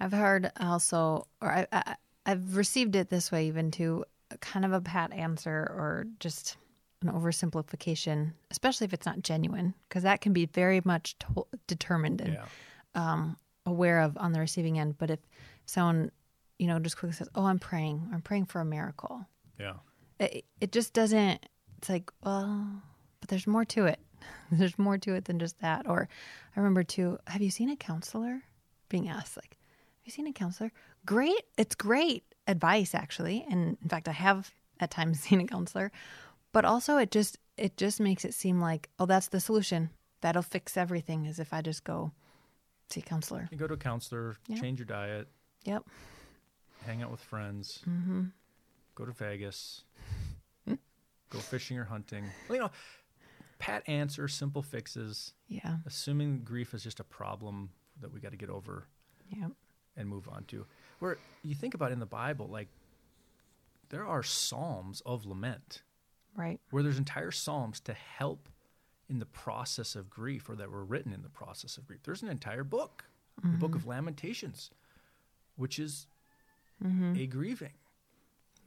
[0.00, 4.04] I've heard also, or I, I, I've received it this way even to
[4.40, 6.56] kind of a pat answer or just
[7.02, 12.20] an oversimplification, especially if it's not genuine, because that can be very much to- determined
[12.20, 12.46] and Yeah.
[12.94, 13.36] um,
[13.66, 14.98] aware of on the receiving end.
[14.98, 15.20] But if
[15.66, 16.10] someone,
[16.58, 19.26] you know, just quickly says, "Oh, I'm praying," "I'm praying for a miracle,"
[19.58, 19.74] Yeah.
[20.18, 21.44] it, it just doesn't.
[21.78, 22.82] It's like, well,
[23.20, 24.00] but there's more to it.
[24.52, 25.88] there's more to it than just that.
[25.88, 26.08] Or
[26.56, 27.18] I remember too.
[27.26, 28.42] Have you seen a counselor?
[28.88, 30.72] Being asked like, "Have you seen a counselor?"
[31.04, 31.42] Great.
[31.56, 35.92] It's great advice actually, and in fact, I have at times seen a counselor.
[36.52, 39.90] But also, it just it just makes it seem like, oh, that's the solution.
[40.22, 41.26] That'll fix everything.
[41.26, 42.12] As if I just go
[42.90, 43.48] see a counselor.
[43.52, 45.28] You go to a counselor, change your diet,
[45.64, 45.84] Yep.
[46.86, 48.24] hang out with friends, Mm-hmm.
[48.94, 49.82] go to Vegas,
[50.66, 52.24] go fishing or hunting.
[52.48, 52.70] Well, you know,
[53.58, 55.78] pat answer, simple fixes, Yeah.
[55.86, 58.86] assuming grief is just a problem that we got to get over
[59.30, 59.52] Yep.
[59.96, 60.66] and move on to.
[61.00, 62.68] Where you think about in the Bible, like
[63.88, 65.82] there are psalms of lament
[66.34, 66.60] Right.
[66.70, 68.48] where there's entire psalms to help
[69.08, 72.02] in the process of grief or that were written in the process of grief.
[72.02, 73.06] There's an entire book,
[73.42, 73.78] the book mm-hmm.
[73.78, 74.70] of Lamentations,
[75.56, 76.06] which is
[76.82, 77.16] mm-hmm.
[77.16, 77.74] a grieving.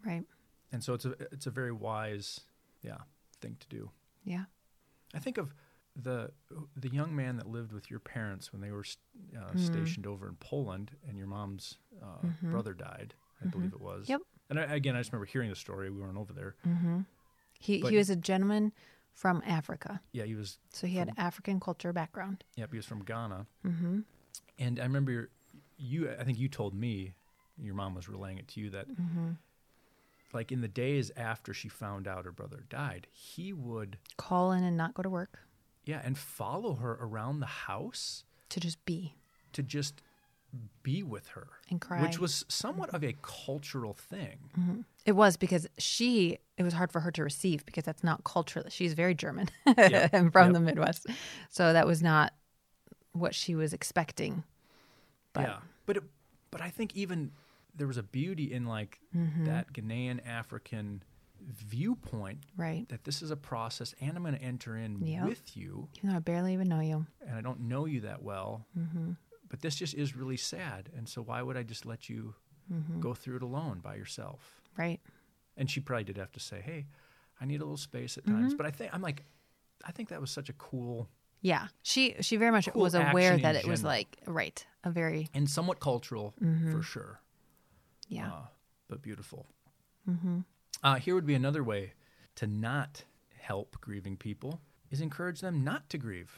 [0.03, 0.25] Right.
[0.71, 2.41] And so it's a it's a very wise,
[2.81, 2.97] yeah,
[3.41, 3.91] thing to do.
[4.23, 4.45] Yeah.
[5.13, 5.53] I think of
[5.95, 6.31] the
[6.75, 8.85] the young man that lived with your parents when they were
[9.37, 13.13] uh, stationed over in Poland, and your mom's uh, brother died.
[13.43, 14.07] I believe it was.
[14.07, 14.21] Yep.
[14.49, 15.89] And I, again, I just remember hearing the story.
[15.89, 16.55] We weren't over there.
[17.59, 18.71] He But- he was a gentleman
[19.13, 20.57] from Africa, Yeah, he was.
[20.71, 22.43] so he had African culture background.
[22.55, 23.45] Yep, he was from Ghana.
[23.65, 23.99] Mm-hmm.
[24.57, 25.29] And I remember
[25.77, 26.09] you.
[26.09, 27.13] I think you told me
[27.57, 28.87] your mom was relaying it to you that,
[30.33, 34.63] like in the days after she found out her brother died, he would, Call in
[34.63, 35.39] and not go to work
[35.83, 39.15] yeah, and follow her around the house to just be
[39.53, 40.01] to just
[40.83, 42.01] be with her and cry.
[42.01, 44.37] which was somewhat of a cultural thing.
[44.59, 44.81] Mm-hmm.
[45.05, 48.65] It was because she, it was hard for her to receive because that's not cultural.
[48.69, 50.09] She's very German Yep.
[50.13, 50.53] and from Yep.
[50.53, 51.07] the Midwest.
[51.49, 52.33] So that was not
[53.13, 54.43] what she was expecting.
[55.33, 56.03] But yeah, but it,
[56.51, 57.31] but I think even
[57.75, 59.45] there was a beauty in like Mm-hmm.
[59.45, 61.03] that Ghanaian African
[61.41, 62.87] viewpoint right.
[62.89, 65.25] that this is a process, and I'm going to enter in Yep.
[65.25, 67.05] with you, Even though I barely even know you.
[67.25, 69.11] and I don't know you that well, Mm-hmm.
[69.49, 72.35] but this just is really sad, and so why would I just let you
[72.71, 73.01] Mm-hmm.
[73.01, 74.61] go through it alone by yourself?
[74.77, 75.01] Right.
[75.57, 76.85] And she probably did have to say, "Hey,
[77.41, 78.35] I need a little space at Mm-hmm.
[78.41, 79.25] times," but I think I'm like,
[79.83, 81.09] I think that was such a cool
[81.41, 81.67] Yeah.
[81.81, 84.63] She, she very much Cool was aware that it was like, right.
[84.83, 86.71] A very, and somewhat cultural Mm-hmm.
[86.71, 87.19] for sure.
[88.11, 88.27] Yeah.
[88.27, 88.41] uh,
[88.87, 89.47] but beautiful.
[90.83, 91.93] Uh, here would be another way
[92.35, 93.03] to not
[93.39, 96.35] help grieving people is encourage them not to grieve,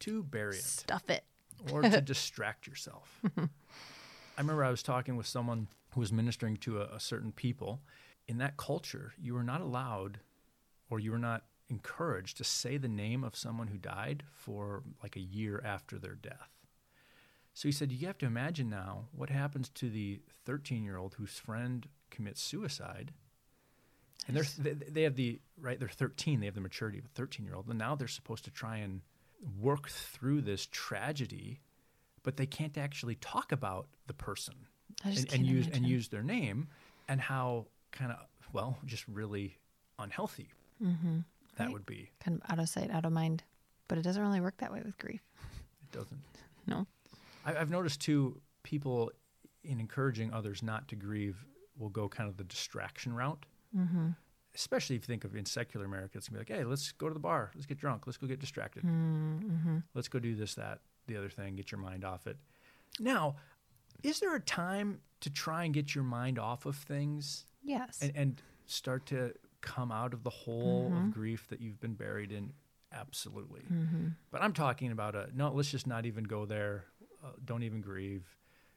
[0.00, 1.24] to bury it, Stuff it.
[1.72, 3.20] or to distract yourself.
[3.36, 3.48] I
[4.38, 7.80] remember I was talking with someone who was ministering to a, a certain people.
[8.28, 10.20] In that culture, you were not allowed,
[10.88, 15.16] or you were not encouraged to say the name of someone who died for like
[15.16, 16.50] a year after their death.
[17.54, 21.14] So he said, You have to imagine now what happens to the 13 year old
[21.14, 23.12] whose friend commits suicide.
[24.28, 27.08] And they're, they, they have the, right, they're 13, they have the maturity of a
[27.08, 27.66] 13 year old.
[27.68, 29.00] And now they're supposed to try and
[29.58, 31.60] work through this tragedy,
[32.22, 34.54] but they can't actually talk about the person
[35.04, 36.68] and, and use and use their name
[37.08, 38.18] and how kind of,
[38.52, 39.58] well, just really
[39.98, 40.50] unhealthy
[40.82, 41.18] mm-hmm.
[41.56, 41.72] that Right.
[41.72, 42.10] would be.
[42.22, 43.42] Kind of out of sight, out of mind.
[43.88, 45.20] But it doesn't really work that way with grief.
[45.42, 46.20] It doesn't.
[46.66, 46.86] No.
[47.44, 49.10] I, I've noticed too, people
[49.64, 51.44] in encouraging others not to grieve
[51.78, 53.44] will go kind of the distraction route.
[53.76, 54.08] Mm-hmm.
[54.54, 57.06] Especially if you think of in secular America, it's gonna be like, hey, let's go
[57.08, 59.78] to the bar, let's get drunk, let's go get distracted, Mm-hmm.
[59.94, 62.36] let's go do this, that, the other thing, get your mind off it.
[62.98, 63.36] Now,
[64.02, 68.00] is there a time to try and get your mind off of things Yes.
[68.02, 72.32] and, and start to come out of the hole of grief that you've been buried
[72.32, 72.52] in?
[72.92, 73.62] Absolutely.
[74.32, 76.86] But I'm talking about a no, let's just not even go there.
[77.24, 78.24] Uh, don't even grieve.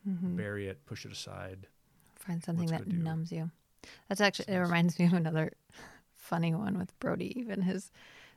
[0.05, 1.67] Bury it, push it aside.
[2.15, 3.01] Find something that good to do?
[3.03, 3.49] numbs you.
[4.09, 5.53] That's actually it reminds me of another
[6.13, 7.37] funny one with Brody.
[7.39, 7.89] Even his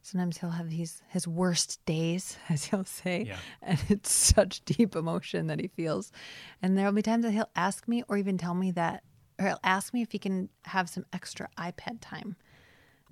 [0.02, 3.38] sometimes he'll have these his worst days, as he'll say, Yeah.
[3.62, 6.12] and it's such deep emotion that he feels.
[6.62, 9.02] And there'll be times that he'll ask me, or even tell me that,
[9.40, 12.36] or he'll ask me if he can have some extra iPad time,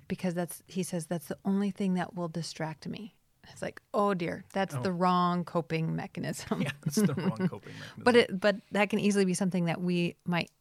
[0.07, 3.15] because that's he says that's the only thing that will distract me.
[3.51, 4.81] It's like, oh dear, that's oh.
[4.81, 6.61] the wrong coping mechanism.
[6.61, 8.03] Yeah, that's the wrong coping mechanism.
[8.03, 10.51] But it but that can easily be something that we might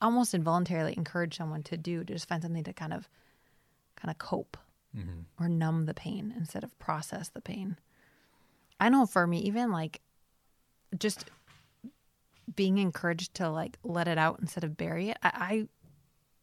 [0.00, 3.08] almost involuntarily encourage someone to do to just find something to kind of
[3.96, 4.56] kind of cope
[4.96, 5.20] mm-hmm.
[5.38, 7.76] or numb the pain instead of process the pain.
[8.78, 10.00] I know for me even like
[10.98, 11.24] just
[12.54, 15.18] being encouraged to like let it out instead of bury it.
[15.22, 15.68] I, I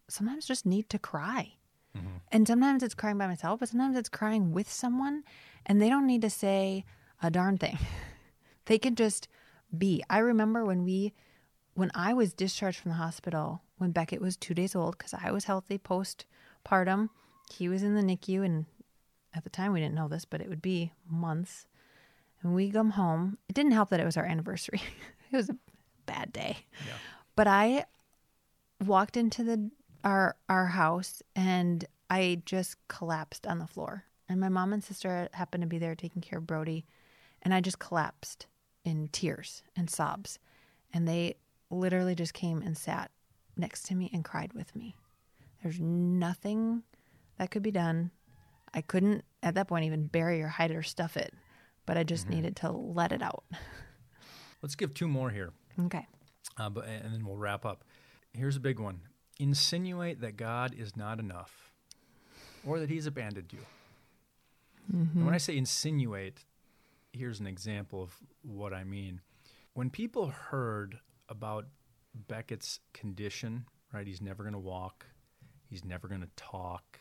[0.10, 1.54] sometimes just need to cry.
[1.98, 2.08] Mm-hmm.
[2.32, 5.24] And sometimes it's crying by myself, but sometimes it's crying with someone
[5.66, 6.86] and they don't need to say
[7.22, 7.78] a darn thing.
[8.66, 9.28] they can just
[9.76, 10.04] be.
[10.10, 11.14] I remember when we
[11.76, 15.32] when I was discharged from the hospital when Beckett was 2 days old cuz I
[15.32, 17.10] was healthy postpartum.
[17.52, 18.66] He was in the NICU and
[19.34, 21.66] at the time we didn't know this, but it would be months.
[22.42, 23.38] And we come home.
[23.48, 24.82] It didn't help that it was our anniversary.
[25.32, 25.58] it was a
[26.06, 26.66] bad day.
[26.86, 26.94] Yeah.
[27.36, 27.86] But I
[28.86, 29.72] walked into the
[30.04, 34.04] our our house and I just collapsed on the floor.
[34.30, 36.86] And my mom and sister happened to be there taking care of Brody.
[37.42, 38.48] And I just collapsed
[38.86, 40.40] in tears and sobs.
[40.94, 41.36] And they
[41.70, 43.12] literally just came and sat
[43.58, 44.96] next to me and cried with me.
[45.62, 46.84] There's nothing
[47.38, 48.12] that could be done.
[48.74, 51.34] I couldn't at that point even bury or hide or stuff it,
[51.86, 53.44] but I just needed to let it out.
[54.62, 56.06] Let's give two more here, Okay.
[56.58, 57.84] uh, but, and then we'll wrap up.
[58.34, 59.02] Here's a big one
[59.40, 61.72] insinuate that God is not enough
[62.66, 63.60] or that he's abandoned you.
[64.92, 65.38] And when I mm-hmm.
[65.38, 66.46] say insinuate,
[67.12, 69.22] here's an example of what I mean.
[69.74, 71.66] When people heard about
[72.28, 74.06] Beckett's condition, right?
[74.06, 75.06] He's never going to walk,
[75.70, 77.00] he's never going to talk,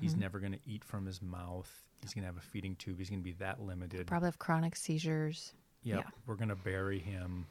[0.00, 0.20] he's mm-hmm.
[0.20, 1.70] never going to eat from his mouth,
[2.02, 4.06] he's going to have a feeding tube, he's going to be that limited.
[4.06, 5.52] Probably have chronic seizures.
[5.82, 6.10] Yep, Yeah.
[6.26, 7.46] we're going to bury him.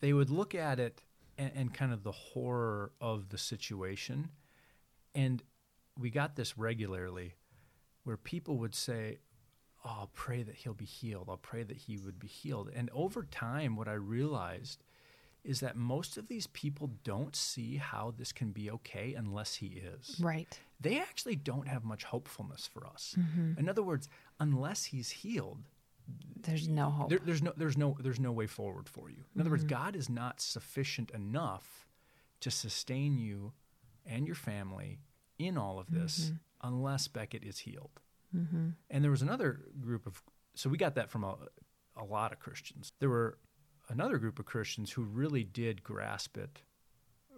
[0.00, 1.00] They would look at it
[1.38, 4.30] and, and kind of the horror of the situation.
[5.14, 5.42] And
[5.98, 7.34] we got this regularly
[8.04, 9.18] where people would say,
[9.84, 11.26] oh, I'll pray that he'll be healed.
[11.28, 12.70] I'll pray that he would be healed.
[12.74, 14.84] And over time, what I realized
[15.44, 19.66] is that most of these people don't see how this can be okay unless he
[19.98, 20.58] is Right.
[20.80, 23.14] they actually don't have much hopefulness for us.
[23.18, 23.58] Mm-hmm.
[23.58, 24.08] In other words,
[24.40, 25.60] unless he's healed,
[26.40, 27.10] There's no hope.
[27.10, 29.24] there, there's no there's no there's no way forward for you.
[29.34, 29.82] In other words, mm-hmm.
[29.84, 31.86] God is not sufficient enough
[32.40, 33.52] to sustain you
[34.06, 35.00] and your family
[35.38, 36.68] in all of this mm-hmm.
[36.68, 38.00] unless Beckett is healed.
[38.34, 38.68] Mm-hmm.
[38.90, 40.22] And there was another group of
[40.54, 41.36] so we got that from a,
[41.96, 42.92] a lot of Christians.
[42.98, 43.38] There were
[43.88, 46.62] another group of Christians who really did grasp it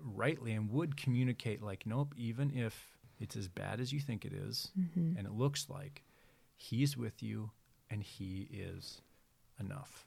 [0.03, 4.33] rightly and would communicate like, nope, even if it's as bad as you think it
[4.33, 4.73] is,
[5.19, 6.03] and it looks like,
[6.57, 7.51] he's with you
[7.91, 9.01] and he is
[9.59, 10.07] enough.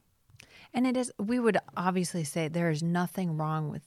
[0.73, 3.84] And it is, we would obviously say there is nothing wrong with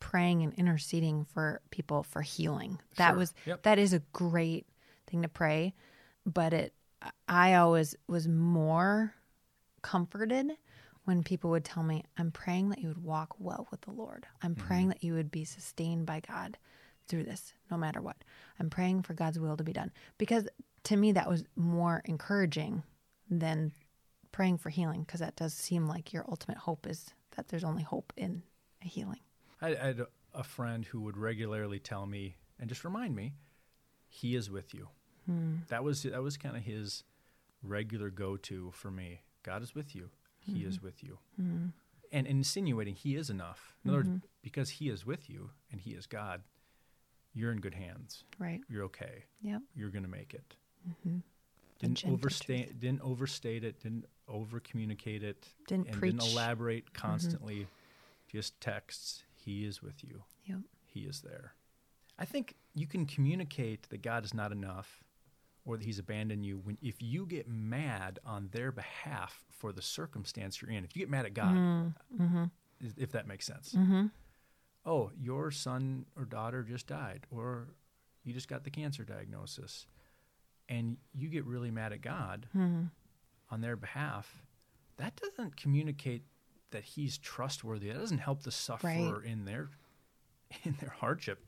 [0.00, 2.80] praying and interceding for people for healing.
[2.96, 3.18] That Sure.
[3.18, 3.62] was, Yep.
[3.62, 4.66] that is a great
[5.06, 5.74] thing to pray.
[6.24, 6.74] But it,
[7.28, 9.14] I always was more
[9.82, 10.52] comforted
[11.04, 14.26] when people would tell me, I'm praying that you would walk well with the Lord.
[14.40, 14.66] I'm mm-hmm.
[14.66, 16.58] praying that you would be sustained by God
[17.08, 18.16] through this, no matter what.
[18.60, 19.90] I'm praying for God's will to be done.
[20.18, 20.48] Because
[20.84, 22.82] to me, that was more encouraging
[23.38, 23.72] than
[24.30, 27.82] praying for healing, because that does seem like your ultimate hope is that there's only
[27.82, 28.42] hope in
[28.82, 29.20] a healing.
[29.60, 30.00] I, I had
[30.34, 33.34] a, friend who would regularly tell me and just remind me,
[34.08, 34.88] he is with you.
[35.26, 35.56] Hmm.
[35.68, 37.04] That was that was kind of his
[37.62, 39.20] regular go-to for me.
[39.42, 40.10] God is with you.
[40.40, 40.86] He is mm-hmm.
[40.86, 41.18] with you.
[41.36, 41.66] Hmm.
[42.10, 43.74] And insinuating he is enough.
[43.84, 44.26] In other words, mm-hmm.
[44.42, 46.42] because he is with you and he is God,
[47.32, 48.24] you're in good hands.
[48.38, 48.60] Right.
[48.68, 49.24] You're okay.
[49.42, 49.62] Yep.
[49.74, 50.56] You're going to make it.
[50.88, 51.18] Mm-hmm.
[51.82, 52.80] Didn't overstate.
[52.80, 53.80] Didn't overstate it.
[53.82, 55.22] Didn't over communicate.
[55.66, 56.16] Didn't and preach.
[56.16, 57.06] didn't elaborate mm-hmm.
[57.06, 57.66] constantly.
[58.30, 59.24] Just texts.
[59.34, 60.22] He is with you.
[60.44, 60.58] Yep.
[60.86, 61.52] He is there.
[62.18, 65.02] I think you can communicate that God is not enough
[65.64, 69.82] or that he's abandoned you when if you get mad on their behalf for the
[69.82, 70.84] circumstance you're in.
[70.84, 72.22] If you get mad at God, Mm-hmm.
[72.22, 72.44] mm-hmm.
[72.80, 73.74] if- if that makes sense.
[73.76, 74.06] Mm-hmm.
[74.84, 77.68] Oh, your son or daughter just died or
[78.24, 79.86] you just got the cancer diagnosis
[80.68, 82.84] and you get really mad at God Mm-hmm.
[83.50, 84.42] on their behalf.
[84.96, 86.22] That doesn't communicate
[86.70, 87.88] that he's trustworthy.
[87.88, 89.70] That doesn't help the sufferer in their
[90.64, 91.44] in their hardship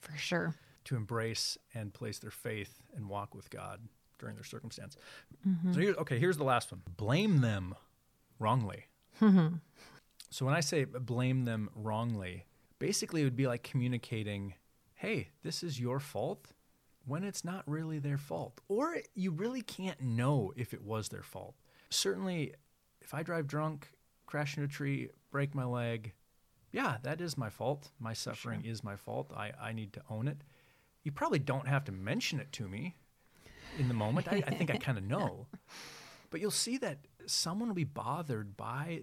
[0.00, 0.54] For sure.
[0.84, 3.80] to embrace and place their faith and walk with God
[4.18, 4.96] during their circumstance.
[5.46, 5.72] Mm-hmm.
[5.72, 6.82] So here, okay, here's the last one.
[6.96, 7.74] Blame them
[8.38, 8.86] wrongly.
[10.30, 12.46] so when I say blame them wrongly,
[12.78, 14.54] basically it would be like communicating,
[14.94, 16.48] "Hey, this is your fault."
[17.04, 21.22] When it's not really their fault, or you really can't know if it was their
[21.22, 21.56] fault.
[21.90, 22.54] Certainly,
[23.00, 23.90] if I drive drunk,
[24.26, 26.12] crash into a tree, break my leg,
[26.70, 27.90] yeah, that is my fault.
[27.98, 29.32] My suffering is my fault.
[29.36, 30.38] I, I need to own it.
[31.02, 32.96] You probably don't have to mention it to me
[33.78, 34.28] in the moment.
[34.28, 35.46] I, I think I kind of know.
[36.30, 36.96] But you'll see that
[37.26, 39.02] someone will be bothered by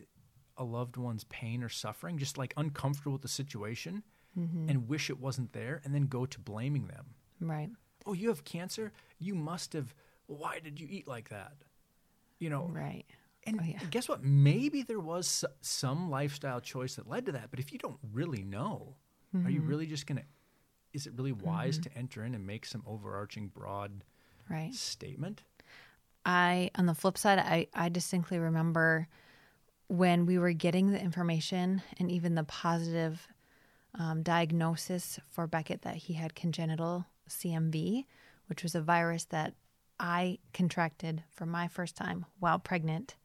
[0.58, 4.02] a loved one's pain or suffering, just like uncomfortable with the situation
[4.38, 4.68] mm-hmm.
[4.68, 7.06] and wish it wasn't there, and then go to blaming them.
[7.40, 7.70] Right.
[8.06, 8.92] Oh, you have cancer?
[9.20, 9.94] You must have.
[10.28, 11.54] Why did you eat like that?
[12.40, 13.06] You know, Right.
[13.46, 13.80] and Oh, yeah.
[13.90, 14.24] guess what?
[14.24, 17.98] Maybe there was s- some lifestyle choice that led to that, but if you don't
[18.14, 18.96] really know,
[19.34, 19.50] are Mm-hmm.
[19.50, 20.24] you really just going to,
[20.94, 24.04] is it really wise to enter in and make some overarching broad
[24.50, 24.74] Right.
[24.74, 25.44] statement?
[26.26, 29.08] I, on the flip side, I, I distinctly remember
[29.88, 33.28] when we were getting the information and even the positive
[33.98, 38.06] um, diagnosis for Beckett that he had congenital CMV,
[38.48, 39.54] which was a virus that
[40.00, 43.16] I contracted for my first time while pregnant,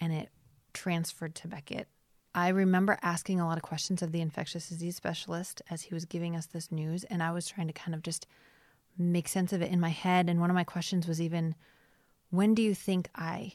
[0.00, 0.30] and it
[0.72, 1.88] transferred to Beckett.
[2.34, 6.04] I remember asking a lot of questions of the infectious disease specialist as he was
[6.04, 8.26] giving us this news, and I was trying to kind of just
[8.96, 10.28] make sense of it in my head.
[10.28, 11.54] And one of my questions was even,
[12.30, 13.54] when do you think I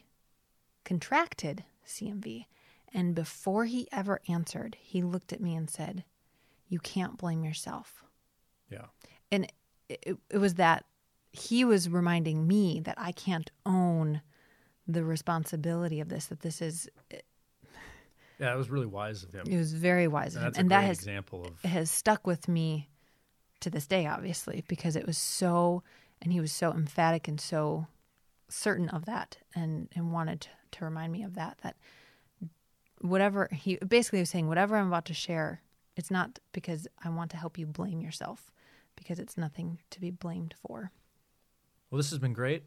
[0.83, 2.45] contracted CMV?
[2.93, 6.03] And before he ever answered, he looked at me and said,
[6.69, 8.03] You can't blame yourself.
[8.69, 8.85] Yeah.
[9.31, 9.51] And
[9.89, 10.85] it, it was that
[11.31, 14.21] he was reminding me that I can't own
[14.87, 17.19] the responsibility of this, that this is, Yeah,
[18.39, 19.45] that was really wise of him.
[19.47, 20.53] it was very wise of him.
[20.57, 22.89] And that has example of has stuck with me
[23.61, 25.83] to this day, obviously, because it was so,
[26.21, 27.87] and he was so emphatic and so
[28.49, 31.57] certain of that, and and wanted to, to remind me of that.
[31.63, 31.77] That
[33.01, 35.61] whatever he basically was saying, whatever I'm about to share,
[35.95, 38.51] it's not because I want to help you blame yourself,
[39.03, 40.91] because it's nothing to be blamed for.
[41.91, 42.63] Well, this has been great.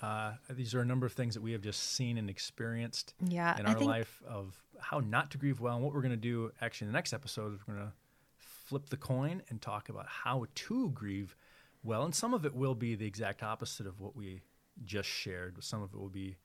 [0.00, 3.58] Uh, these are a number of things that we have just seen and experienced Yeah,
[3.58, 5.74] in our life of how not to grieve well.
[5.74, 7.92] And what we're going to do actually in the next episode is we're going to
[8.38, 11.36] flip the coin and talk about how to grieve
[11.82, 12.04] well.
[12.04, 14.40] And some of it will be the exact opposite of what we
[14.84, 15.62] just shared.
[15.62, 16.36] Some of it will be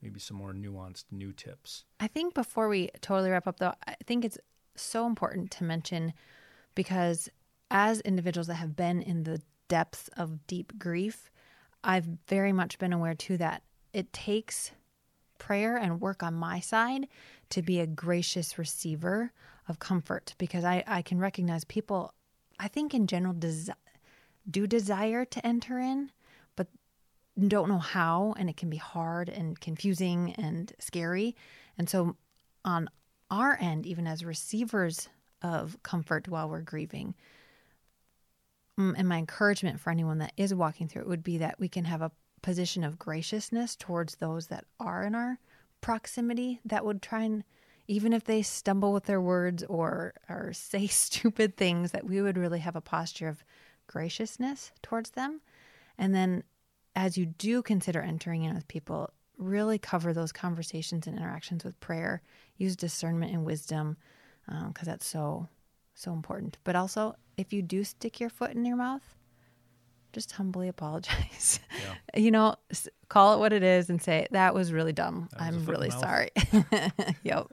[0.00, 1.84] maybe some more nuanced new tips.
[2.00, 4.38] I think before we totally wrap up, though, I think it's
[4.76, 6.14] so important to mention
[6.74, 7.28] because
[7.74, 11.30] as individuals that have been in the depths of deep grief,
[11.82, 14.70] I've very much been aware too that it takes
[15.38, 17.08] prayer and work on my side
[17.50, 19.32] to be a gracious receiver
[19.68, 22.14] of comfort because I, I can recognize people,
[22.60, 23.70] I think in general, desi-
[24.48, 26.12] do desire to enter in,
[26.54, 26.68] but
[27.48, 31.34] don't know how, and it can be hard and confusing and scary.
[31.76, 32.16] And so,
[32.64, 32.88] on
[33.30, 35.08] our end, even as receivers
[35.42, 37.14] of comfort while we're grieving,
[38.78, 41.68] Mm, and my encouragement for anyone that is walking through it would be that we
[41.68, 42.10] can have a
[42.42, 45.38] position of graciousness towards those that are in our
[45.80, 47.44] proximity that would try and
[47.86, 52.36] even if they stumble with their words or or say stupid things that we would
[52.36, 53.44] really have a posture of
[53.86, 55.40] graciousness towards them.
[55.98, 56.42] And then
[56.96, 61.78] as you do consider entering in with people really cover those conversations and interactions with
[61.80, 62.22] prayer.
[62.56, 63.96] Use discernment and wisdom
[64.48, 65.48] um, because that's so
[65.94, 69.14] so important but also if you do stick your foot in your mouth
[70.12, 72.20] just humbly apologize Yeah.
[72.20, 72.54] you know
[73.08, 76.30] call it what it is and say that was really dumb was i'm really sorry
[77.22, 77.46] yep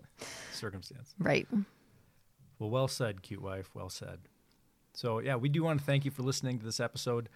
[0.54, 1.14] Circumstance.
[1.20, 1.48] right
[2.60, 3.72] Well, well said, cute wife.
[3.74, 4.20] Well said.
[4.94, 7.28] So, yeah, we do want to thank you for listening to this episode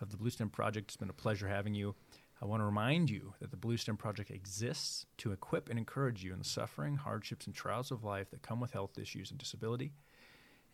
[0.00, 0.90] of the Blue Stem Project.
[0.90, 1.94] It's been a pleasure having you.
[2.40, 6.24] I want to remind you that the Blue Stem Project exists to equip and encourage
[6.24, 9.38] you in the suffering, hardships, and trials of life that come with health issues and
[9.38, 9.92] disability.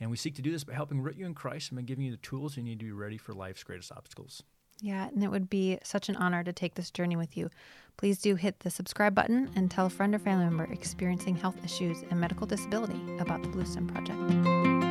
[0.01, 2.05] And we seek to do this by helping root you in Christ and by giving
[2.05, 4.43] you the tools you need to be ready for life's greatest obstacles.
[4.81, 7.51] Yeah, and it would be such an honor to take this journey with you.
[7.97, 11.57] Please do hit the subscribe button and tell a friend or family member experiencing health
[11.65, 14.88] issues and medical disability about the Blue Stem Project.